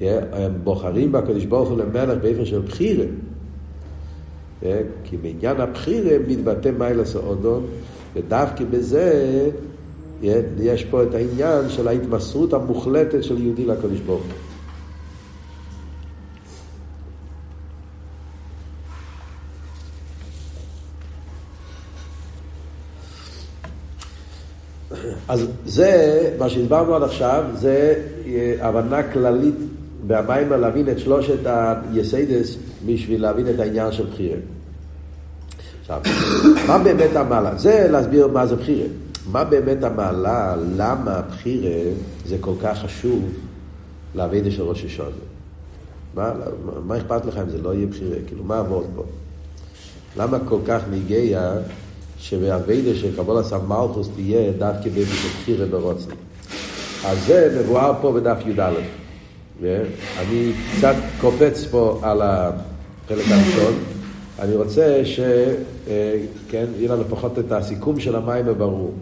[0.00, 3.04] הם בוחרים בקדוש ברוך הוא למלך באיפה של בחירה.
[5.04, 7.66] כי בעניין הבחירה מתבטא מיילס האודון,
[8.14, 9.50] ודווקא בזה
[10.58, 14.32] יש פה את העניין של ההתמסרות המוחלטת של יהודי לקדוש ברוך הוא.
[25.28, 27.94] אז זה, מה שהסברנו עד עכשיו, זה
[28.26, 29.54] אה, הבנה כללית
[30.06, 34.36] במים להבין את שלושת היסיידס בשביל להבין את העניין של בחירה.
[35.80, 36.00] עכשיו,
[36.68, 37.56] מה באמת המעלה?
[37.56, 38.86] זה להסביר מה זה בחירה.
[39.32, 41.92] מה באמת המעלה, למה בחירה
[42.26, 43.24] זה כל כך חשוב
[44.14, 45.10] לאבידה של ראש השונה?
[46.14, 46.32] מה,
[46.84, 48.16] מה אכפת לך אם זה לא יהיה בחירה?
[48.26, 49.04] כאילו, מה עבוד פה?
[50.16, 51.52] למה כל כך מגיע
[52.18, 56.10] שבאביידה של קבול עשה מלכוס תהיה דווקא באיזה בחירה ברוצן.
[57.04, 58.72] אז זה מבואר פה בדף י"א.
[60.18, 63.74] אני קצת קופץ פה על החלק הראשון.
[64.38, 65.20] אני רוצה ש...
[65.88, 68.94] אה, כן, יהיה לנו לפחות את הסיכום של המים הברור.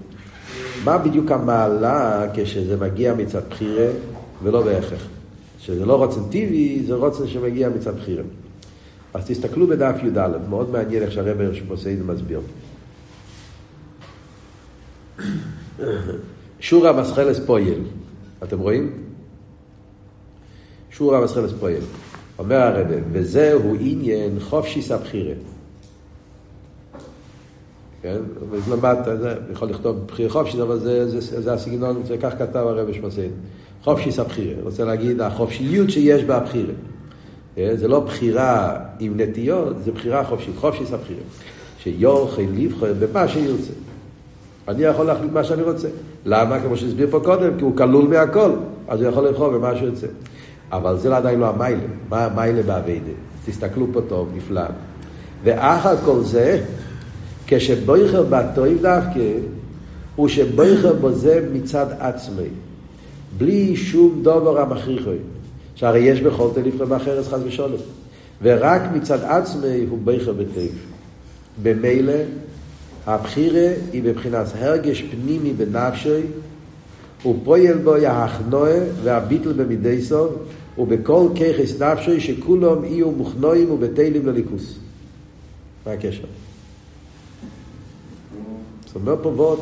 [0.84, 3.86] מה בדיוק המעלה כשזה מגיע מצד בחירה
[4.42, 5.06] ולא בהכרח?
[5.58, 8.22] שזה לא רוצן טבעי, זה רוצן שמגיע מצד בחירה.
[9.14, 12.40] אז תסתכלו בדף י"א, מאוד מעניין איך שהרבר שמוסייד מסביר.
[16.60, 17.80] שורה מסחלס פויל,
[18.42, 18.92] אתם רואים?
[20.90, 21.82] שורה מסחלס פויל.
[22.38, 25.34] אומר הרב, וזהו עניין חופשי סבחירה.
[28.04, 28.16] כן?
[28.70, 32.56] למטה, זה, יכול לכתוב בחירה חופשי, אבל זה, זה, זה, זה הסגנון, זה כך כתב
[32.56, 33.30] הרב שמסעין.
[33.82, 34.54] חופשי סבחירה.
[34.62, 36.72] רוצה להגיד, החופשיות שיש בבחירה.
[37.54, 37.76] כן?
[37.76, 41.20] זה לא בחירה עם נטיות, זה בחירה חופשית, חופשי סבחירה.
[41.78, 43.72] שיוכל לבחור במה שירצה.
[44.68, 45.88] אני יכול להחליט מה שאני רוצה.
[46.24, 46.60] למה?
[46.60, 48.52] כמו שהסביר פה קודם, כי הוא כלול מהכל,
[48.88, 50.06] אז הוא יכול לבחור במה שהוא רוצה.
[50.72, 51.82] אבל זה עדיין לא המיילה.
[52.08, 53.12] מה המיילה באביידה?
[53.46, 54.62] תסתכלו פה טוב, נפלא.
[55.44, 56.60] ואחר כל זה,
[57.46, 59.20] כשבויכר בטויב דווקא,
[60.16, 62.48] הוא שבויכר בו זה מצד עצמי.
[63.38, 65.16] בלי שום דובר המכריחוי.
[65.74, 67.76] שהרי יש בכל תל לבחר באחרס חס ושולם.
[68.42, 70.72] ורק מצד עצמי הוא בויכר בטויב.
[71.62, 72.12] במילא
[73.06, 76.20] הבחירה היא בבחינת הרגש פנימי בנפשי,
[77.26, 80.32] ופועל בו יהכנועה והביטל במידי סוף,
[80.78, 84.78] ובכל ככס נפשי שכולם יהיו מוכנועים ובטלים לליכוס.
[85.86, 86.24] מה הקשר?
[88.94, 89.60] זאת אומרת פה ועוד.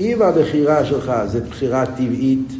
[0.00, 2.52] אם הבחירה שלך זה בחירה טבעית,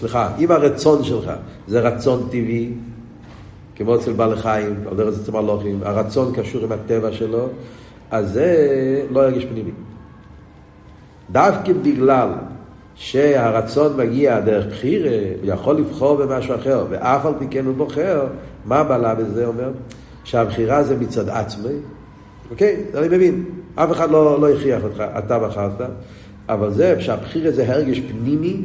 [0.00, 1.30] סליחה, אם הרצון שלך
[1.68, 2.72] זה רצון טבעי,
[3.76, 7.48] כמו אצל בעלי חיים, על דרך אצל מלוכים, הרצון קשור עם הטבע שלו,
[8.10, 9.70] אז זה לא ירגיש פנימי.
[11.30, 12.28] דווקא בגלל
[12.94, 18.26] שהרצון מגיע דרך בחירה, הוא יכול לבחור במשהו אחר, ואף על פי כן הוא בוחר,
[18.64, 19.70] מה בעלה בזה אומר?
[20.30, 21.72] שהבחירה זה מצד עצמי,
[22.50, 22.76] אוקיי?
[22.94, 25.90] אני מבין, אף אחד לא, לא הכריח אותך, אתה בחרת,
[26.48, 28.62] אבל זה שהבחירה זה הרגש פנימי,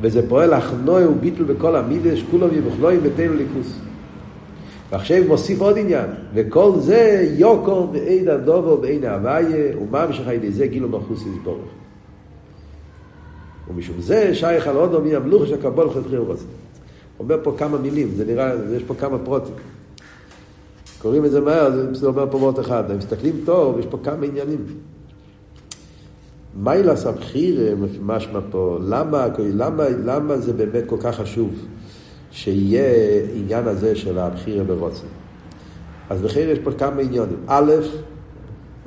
[0.00, 3.78] וזה פועל אחנוי וביטל בכל המידש, כולם יבוכלוים בתינו ליכוס.
[4.92, 9.04] ועכשיו מוסיף עוד עניין, וכל זה יוקום ואין הדובו ואין
[9.80, 11.68] ומה משך על זה גילו מלכוס יסבורך.
[13.68, 16.44] ומשום זה שייך על עוד מי המלוך שקבול חתכי ורוצה.
[17.20, 19.54] אומר פה כמה מילים, זה נראה, יש פה כמה פרוטים.
[21.02, 22.90] קוראים את זה מהר, זה אומר פה וורט אחד.
[22.90, 24.66] אם מסתכלים טוב, יש פה כמה עניינים.
[26.54, 31.66] מיילס הבחיר משמע פה, למה, למה, למה זה באמת כל כך חשוב?
[32.30, 32.84] שיהיה
[33.34, 35.06] עניין הזה של הבחירה ברוצן.
[36.10, 37.38] אז בכיר יש פה כמה עניונים.
[37.46, 37.72] א',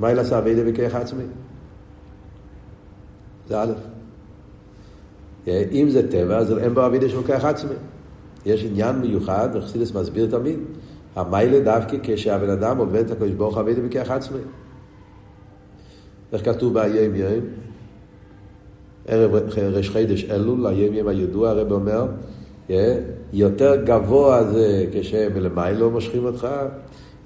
[0.00, 1.22] מה אלא עשה אבידה בכרך עצמי?
[3.48, 3.72] זה א'.
[5.48, 7.74] אם זה טבע, אז אין בו אבידה של כרך עצמי.
[8.46, 10.58] יש עניין מיוחד, וחסידס מסביר תמיד,
[11.16, 14.38] המיילה דווקא כשהבן אדם עובד את הקדוש ברוך אבידה בכרך עצמי.
[16.32, 17.44] איך כתוב באיים יום?
[19.06, 19.34] ערב
[19.74, 22.06] ראש חידש אלול, היום יום הידוע, הרב אומר,
[23.32, 26.48] יותר גבוה זה כשמלמיילו מושכים אותך,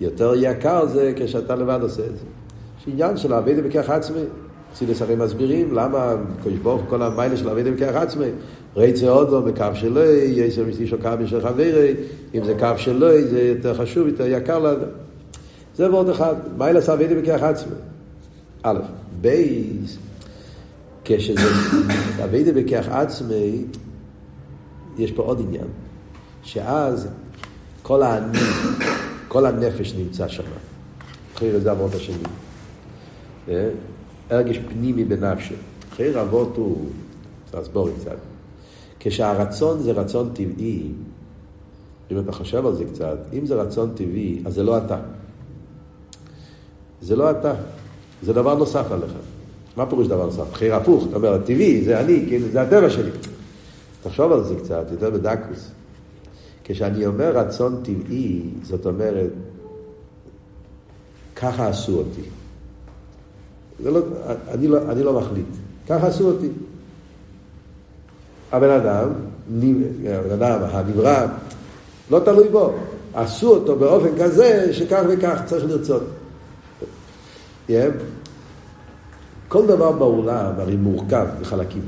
[0.01, 2.25] יותר יקר זה כשאתה לבד עושה את זה.
[2.81, 4.21] יש עניין של אבידה בכך עצמי.
[4.75, 8.27] חסידס הרי מסבירים למה קדוש ברוך כל המיילה של אבינו בכך עצמי
[8.77, 11.95] רצה אודו בקו שלו, יש משתישו קו של חברי,
[12.35, 14.89] אם זה קו שלו, זה יותר חשוב, יותר יקר לאדם.
[15.77, 17.75] זה ועוד אחד, מיילה סבינו בכך עצמי.
[18.63, 18.79] א',
[19.21, 19.99] בייס,
[21.05, 21.41] כשזה
[22.25, 23.65] אבינו בכך עצמי,
[24.99, 25.67] יש פה עוד עניין,
[26.43, 27.09] שאז
[27.83, 28.39] כל האני,
[29.29, 30.43] כל הנפש נמצא שם.
[31.35, 32.17] אחרי זה אבות השני.
[34.31, 35.55] הרגש פנימי בנפשו.
[35.93, 36.87] אחרי אבות הוא,
[37.51, 38.34] תסבור קצת.
[39.05, 40.93] כשהרצון זה רצון טבעי,
[42.11, 44.99] אם אתה חושב על זה קצת, אם זה רצון טבעי, אז זה לא אתה.
[47.03, 47.55] זה לא אתה,
[48.23, 49.13] זה דבר נוסף עליך.
[49.77, 50.51] מה פירוש דבר נוסף?
[50.53, 53.11] בחיר הפוך, אתה אומר, טבעי, זה אני, כאילו, זה הטבע שלי.
[54.03, 55.71] תחשוב על זה קצת, יותר בדקוס.
[56.65, 59.31] כשאני אומר רצון טבעי, זאת אומרת,
[61.37, 62.23] ככה עשו אותי.
[63.85, 64.01] לא,
[64.49, 65.47] אני, לא, אני לא מחליט,
[65.89, 66.49] ככה עשו אותי.
[68.55, 69.09] הבן אדם,
[70.07, 71.27] הבן אדם, הנברא,
[72.11, 72.73] לא תלוי בו.
[73.15, 76.03] עשו אותו באופן כזה שכך וכך צריך לרצות.
[77.69, 77.73] Yeah.
[79.49, 81.83] כל דבר בעולם הרי מורכב מחלקים.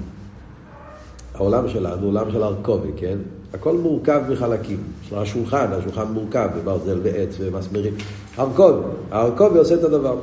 [1.35, 3.19] העולם שלנו עולם של ארכובי, כן?
[3.55, 4.79] הכל מורכב מחלקים.
[5.05, 7.95] יש לו השולחן, השולחן מורכב בברזל ועץ ומסמרים.
[8.39, 10.17] ארכובי, הארכובי עושה את הדבר.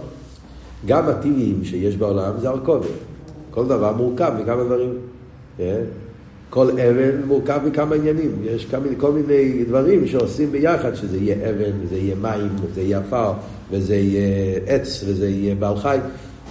[0.86, 2.88] גם הטילים שיש בעולם זה ארכובי.
[3.52, 4.98] כל דבר מורכב מכמה דברים.
[5.58, 5.62] Yeah.
[6.54, 11.72] כל אבן מורכב מכמה עניינים, יש מיני, כל מיני דברים שעושים ביחד, שזה יהיה אבן,
[11.84, 13.34] וזה יהיה מים, וזה יהיה עפר,
[13.72, 15.98] וזה יהיה עץ, וזה יהיה בעל חי.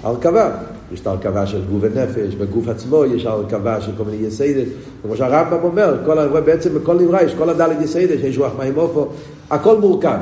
[0.03, 0.51] הרכבה,
[0.93, 4.69] יש את ההרכבה של גוף ונפש, בגוף עצמו יש הרכבה של כל מיני יסודות,
[5.03, 9.09] כמו שהרמב"ם אומר, כל, בעצם בכל נברא יש כל הדלת יסודות, יש רוח מים עפר,
[9.51, 10.19] הכל מורכב.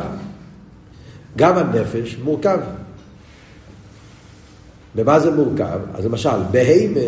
[1.36, 2.58] גם הנפש מורכב.
[4.94, 5.78] במה זה מורכב?
[5.94, 7.00] אז למשל, בהמה,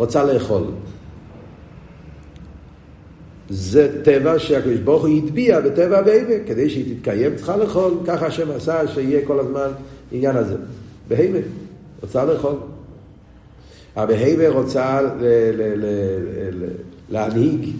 [0.00, 0.62] רוצה לאכול.
[3.48, 8.50] זה טבע שהקדוש ברוך הוא הטביע בטבע הבהמה, כדי שהיא תתקיים צריכה לאכול, ככה השם
[8.50, 9.68] עשה שיהיה כל הזמן
[10.12, 10.56] עניין הזה.
[11.08, 11.38] בהמה,
[12.02, 12.54] רוצה לאכול.
[13.96, 15.00] הבהמה רוצה
[17.10, 17.70] להנהיג,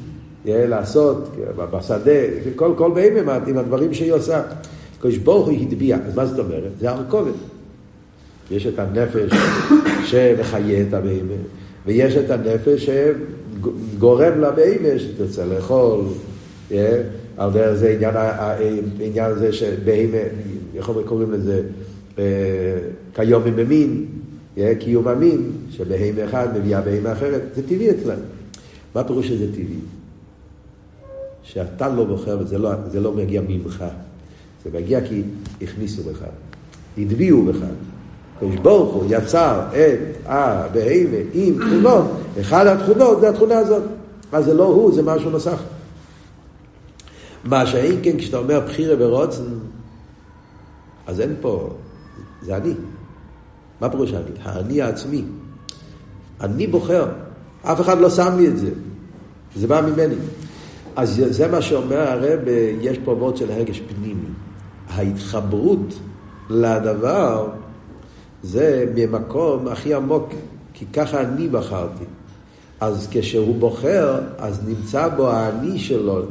[0.44, 2.20] לעשות, בשדה,
[2.56, 4.42] כל, כל בהמה עם הדברים שהיא עושה.
[4.98, 6.72] הקדוש ברוך הוא הטביע, אז מה זאת אומרת?
[6.80, 7.34] זה הרכובת.
[8.50, 9.32] יש את הנפש
[10.08, 11.59] שמחיה את הבהמה.
[11.86, 16.04] ויש את הנפש שגורם לבהמה שתרצה לאכול,
[17.36, 20.18] על דרך זה עניין, העניין הזה שבהמה,
[20.74, 21.62] איך קוראים לזה,
[23.14, 24.06] כיום עם המין,
[24.78, 28.18] קיום המין, שבהמה אחד מביאה בהמה אחרת, זה טבעי אצלם.
[28.94, 29.80] מה פירוש שזה טבעי?
[31.42, 33.84] שאתה לא בוחר וזה לא, לא מגיע ממך,
[34.64, 35.22] זה מגיע כי
[35.62, 36.24] הכניסו בך,
[36.98, 37.58] הטביעו בך.
[38.41, 42.05] הקדוש ברוך הוא יצר את הבהמה עם תכונות,
[42.41, 43.82] אחד התכונות זה התכונה הזאת.
[44.32, 45.59] אז זה לא הוא, זה משהו נוסף.
[47.45, 49.43] מה שאין כן כשאתה אומר בחירה ורוצן,
[51.07, 51.70] אז אין פה,
[52.43, 52.74] זה אני.
[53.80, 54.30] מה פירוש אני?
[54.43, 55.24] האני העצמי.
[56.41, 57.07] אני בוחר,
[57.62, 58.70] אף אחד לא שם לי את זה.
[59.57, 60.14] זה בא ממני.
[60.97, 62.41] אז זה מה שאומר הרב,
[62.80, 64.28] יש פה וורד של הרגש פנימי.
[64.88, 65.95] ההתחברות
[66.51, 67.49] לדבר
[68.43, 70.28] זה ממקום הכי עמוק,
[70.74, 72.05] כי ככה אני בחרתי.
[72.80, 76.22] אז כשהוא בוחר, אז נמצא בו האני שלו.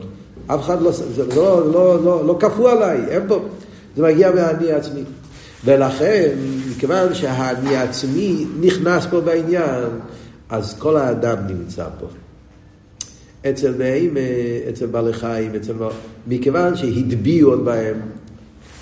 [0.48, 3.40] אף אחד לא, זה לא, לא, לא, לא כפו עליי, אין פה.
[3.96, 5.04] זה מגיע מהאני העצמי.
[5.66, 6.36] ולכן,
[6.72, 9.90] מכיוון שהאני העצמי נכנס פה בעניין,
[10.50, 12.06] אז כל האדם נמצא פה.
[13.50, 14.18] אצל נעים,
[14.70, 15.74] אצל בעלי חיים, אצל...
[16.28, 18.00] מכיוון שהטביעו עוד בהם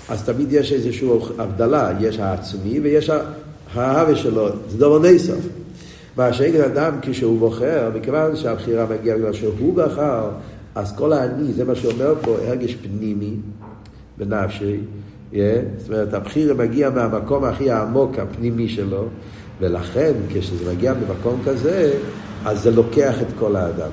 [0.08, 3.10] אז תמיד יש איזושהי הבדלה, יש העצמי ויש
[3.74, 5.48] ההווה שלו, זה דבר נסף.
[6.16, 10.30] מה שאין אדם כשהוא בוחר, מכיוון שהבחירה מגיעה בגלל שהוא בחר,
[10.74, 13.36] אז כל האני, זה מה שאומר פה, הרגש פנימי
[14.18, 14.80] בנפשי,
[15.32, 15.36] yeah,
[15.78, 19.04] זאת אומרת, הבחירה מגיע מהמקום הכי העמוק, הפנימי שלו,
[19.60, 21.98] ולכן כשזה מגיע ממקום כזה,
[22.44, 23.90] אז זה לוקח את כל האדם.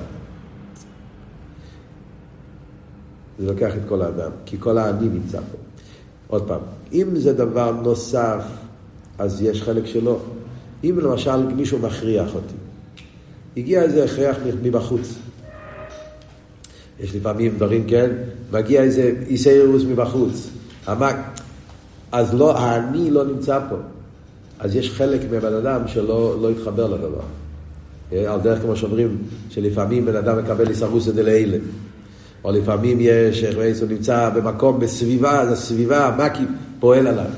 [3.38, 5.65] זה לוקח את כל האדם, כי כל האני נמצא פה.
[6.28, 6.60] עוד פעם,
[6.92, 8.42] אם זה דבר נוסף,
[9.18, 10.18] אז יש חלק שלו.
[10.84, 12.54] אם למשל מישהו מכריח אותי,
[13.56, 15.14] הגיע איזה הכרח מבחוץ.
[17.00, 18.10] יש לפעמים דברים, כן?
[18.52, 20.50] מגיע איזה איסאירוס מבחוץ.
[20.86, 21.16] המק...
[22.12, 23.76] אז לא, האני לא נמצא פה.
[24.58, 27.20] אז יש חלק מהבן אדם שלא לא התחבר לדבר.
[28.12, 29.18] אה, על דרך כמו שאומרים,
[29.50, 31.56] שלפעמים בן אדם מקבל איסאירוס דלאלה.
[32.44, 36.44] או לפעמים יש, איך הוא נמצא במקום, בסביבה, אז הסביבה, המקי
[36.80, 37.30] פועל עליו.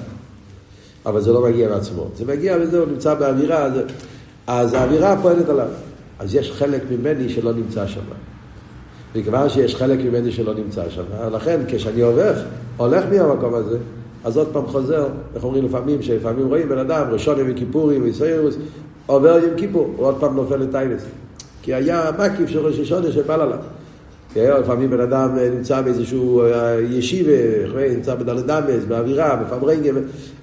[1.07, 2.09] אבל זה לא מגיע מעצמו.
[2.17, 3.73] זה מגיע וזהו, נמצא באווירה, אז,
[4.47, 5.69] אז האווירה פועלת עליו.
[6.19, 8.01] אז יש חלק ממני שלא נמצא שם.
[9.15, 12.39] מכיוון שיש חלק ממני שלא נמצא שם, לכן כשאני הולך,
[12.77, 13.79] הולך מהמקום הזה,
[14.25, 18.57] אז עוד פעם חוזר, איך אומרים לפעמים, שלפעמים רואים בן אדם, ראשון יום כיפורים, ויסיירוס,
[19.07, 21.03] עובר יום כיפור, הוא עוד פעם נופל לטיילס.
[21.63, 23.59] כי היה מקיף של ראש השונה שבא עליו.
[24.37, 27.33] לפעמים בן אדם נמצא באיזשהו אה, ישיבה,
[27.95, 29.91] נמצא בדלת דמס, באווירה, בפברנגה,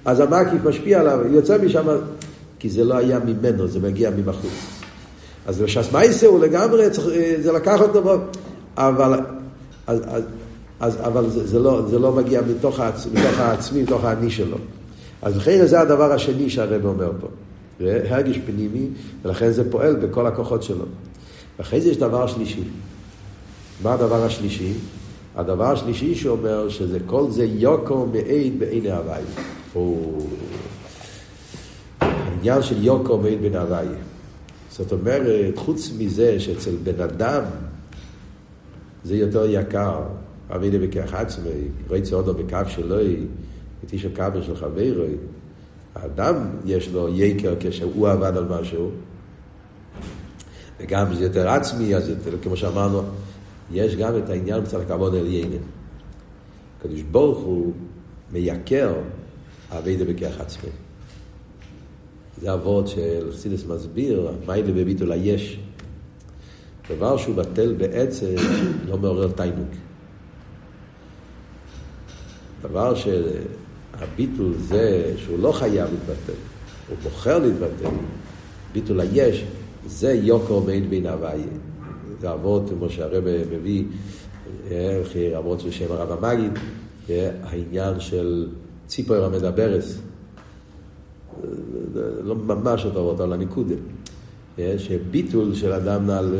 [0.04, 1.86] אז המקיף משפיע עליו, יוצא משם,
[2.58, 4.50] כי זה לא היה ממנו, זה מגיע מבחוץ.
[5.46, 8.02] אז בש"ס מייסר הוא לגמרי, צריך, אה, זה לקח אותו,
[8.76, 9.20] אבל,
[9.86, 10.00] אז,
[10.80, 14.56] אז, אבל זה, זה, לא, זה לא מגיע מתוך, העצ, מתוך העצמי, מתוך האני שלו.
[15.22, 17.26] אז לכן זה הדבר השני שהרב אומר פה.
[17.80, 18.86] הרגש פנימי,
[19.22, 20.84] ולכן זה פועל בכל הכוחות שלו.
[21.58, 22.62] ואחרי זה יש דבר שלישי.
[23.82, 24.72] מה הדבר השלישי?
[25.36, 29.22] הדבר השלישי שאומר שזה כל זה יוקו מעיד בעיני הוואי.
[32.00, 33.86] העניין של יוקו מעיד בעיני הוואי.
[34.70, 37.42] זאת אומרת, חוץ מזה שאצל בן אדם
[39.04, 40.00] זה יותר יקר,
[40.50, 41.50] אבידי בכך עצמי,
[41.90, 42.98] רצה עוד בקו שלו,
[43.82, 45.04] איתי של קו של חברו,
[45.94, 48.90] האדם יש לו יקר כשהוא עבד על משהו,
[50.80, 53.02] וגם זה יותר עצמי, אז יותר, כמו שאמרנו,
[53.70, 55.56] יש גם את העניין מצד הכבוד ינן.
[56.78, 57.72] הקדוש ברוך הוא
[58.32, 58.94] מייקר
[59.70, 60.70] אבידי בכך עצמי.
[62.40, 65.58] זה אבות של חסידס מסביר, מיילה בביטול היש.
[66.88, 68.34] דבר שהוא בטל בעצם
[68.88, 69.68] לא מעורר תיינוק.
[72.62, 76.38] דבר שהביטול זה שהוא לא חייב להתבטל,
[76.88, 77.94] הוא בוחר להתבטל,
[78.72, 79.44] ביטול היש,
[79.86, 81.46] זה יוקר מעין בין הוויה.
[82.20, 83.84] זה אבות, כמו שהרבא מביא,
[85.38, 86.52] אבות של שם הרב המגיד,
[87.42, 88.48] העניין של
[88.86, 89.98] ציפור המדברס.
[92.24, 93.74] לא ממש אותו אבות, אבל הניקודה.
[94.78, 96.34] שביטול של אדם נעל,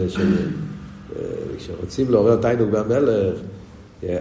[1.56, 3.38] כשרוצים לעורר תיינוק במלך,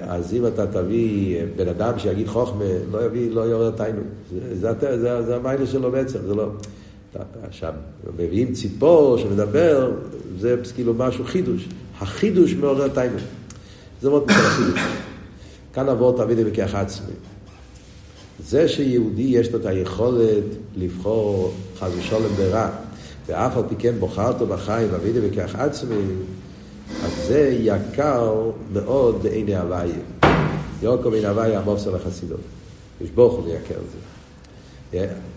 [0.01, 4.05] אז אם אתה תביא בן אדם שיגיד חוכמה, לא יביא, לא יעורר תיינוק.
[4.53, 6.49] זה, זה, זה, זה המיילה שלו בעצם, זה לא...
[7.47, 7.73] עכשיו,
[8.17, 9.91] מביאים ציפור שמדבר,
[10.39, 11.67] זה כאילו משהו חידוש.
[11.99, 13.21] החידוש מעורר תיינוק.
[14.01, 14.79] זה מאוד מצד החידוש.
[15.73, 17.13] כאן עבור תביא בכך עצמי.
[18.39, 20.43] זה שיהודי יש לו את היכולת
[20.77, 22.69] לבחור חס ושלום ברע,
[23.27, 25.95] ואף על פי כן בוחרתו בחיים ואבידי בכך עצמי,
[27.03, 29.99] אז זה יקר מאוד בעיני הוויה.
[30.81, 32.39] יוקו בעיני הוויה המופסל החסידות.
[33.01, 34.14] יש ברוך הוא לייקר את זה.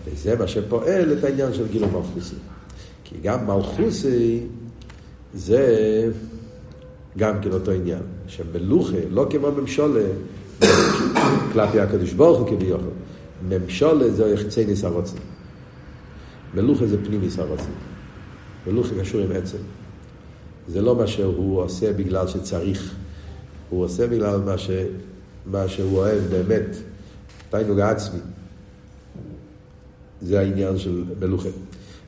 [0.05, 2.35] וזה מה שפועל את העניין של גילו מלכוסי.
[3.03, 4.39] כי גם מלכוסי
[5.33, 6.09] זה
[7.17, 8.01] גם כן אותו עניין.
[8.27, 10.05] שמלוכה, לא כמו ממשולה,
[11.53, 12.79] כלפי הקדוש ברוך הוא כביכול.
[13.49, 15.17] ממשולה זה יחצי ניס הרוצן.
[16.53, 17.71] מלוכה זה פנימיס הרוצן.
[18.67, 19.57] מלוכה קשור עם עצם.
[20.67, 22.95] זה לא מה שהוא עושה בגלל שצריך.
[23.69, 24.69] הוא עושה בגלל מה, ש...
[25.45, 26.75] מה שהוא אוהב באמת.
[27.49, 28.19] תיינוג עצמי.
[30.21, 31.49] זה העניין של מלוכה.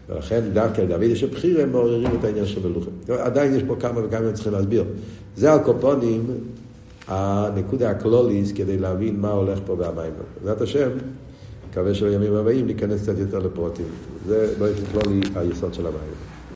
[0.10, 2.90] ולכן דווקא דוד יש בחירה, הם מעוררים את העניין של מלוכה.
[3.24, 4.84] עדיין יש פה כמה וכמה צריכים להסביר.
[5.38, 6.26] זה הקופונים,
[7.08, 10.12] הנקודה הקלוליס, כדי להבין מה הולך פה במים.
[10.40, 10.90] בעזרת השם,
[11.70, 13.86] מקווה שבימים הבאים ניכנס קצת יותר לפרוטים.
[14.28, 16.31] זה באופן כללי היסוד של המים.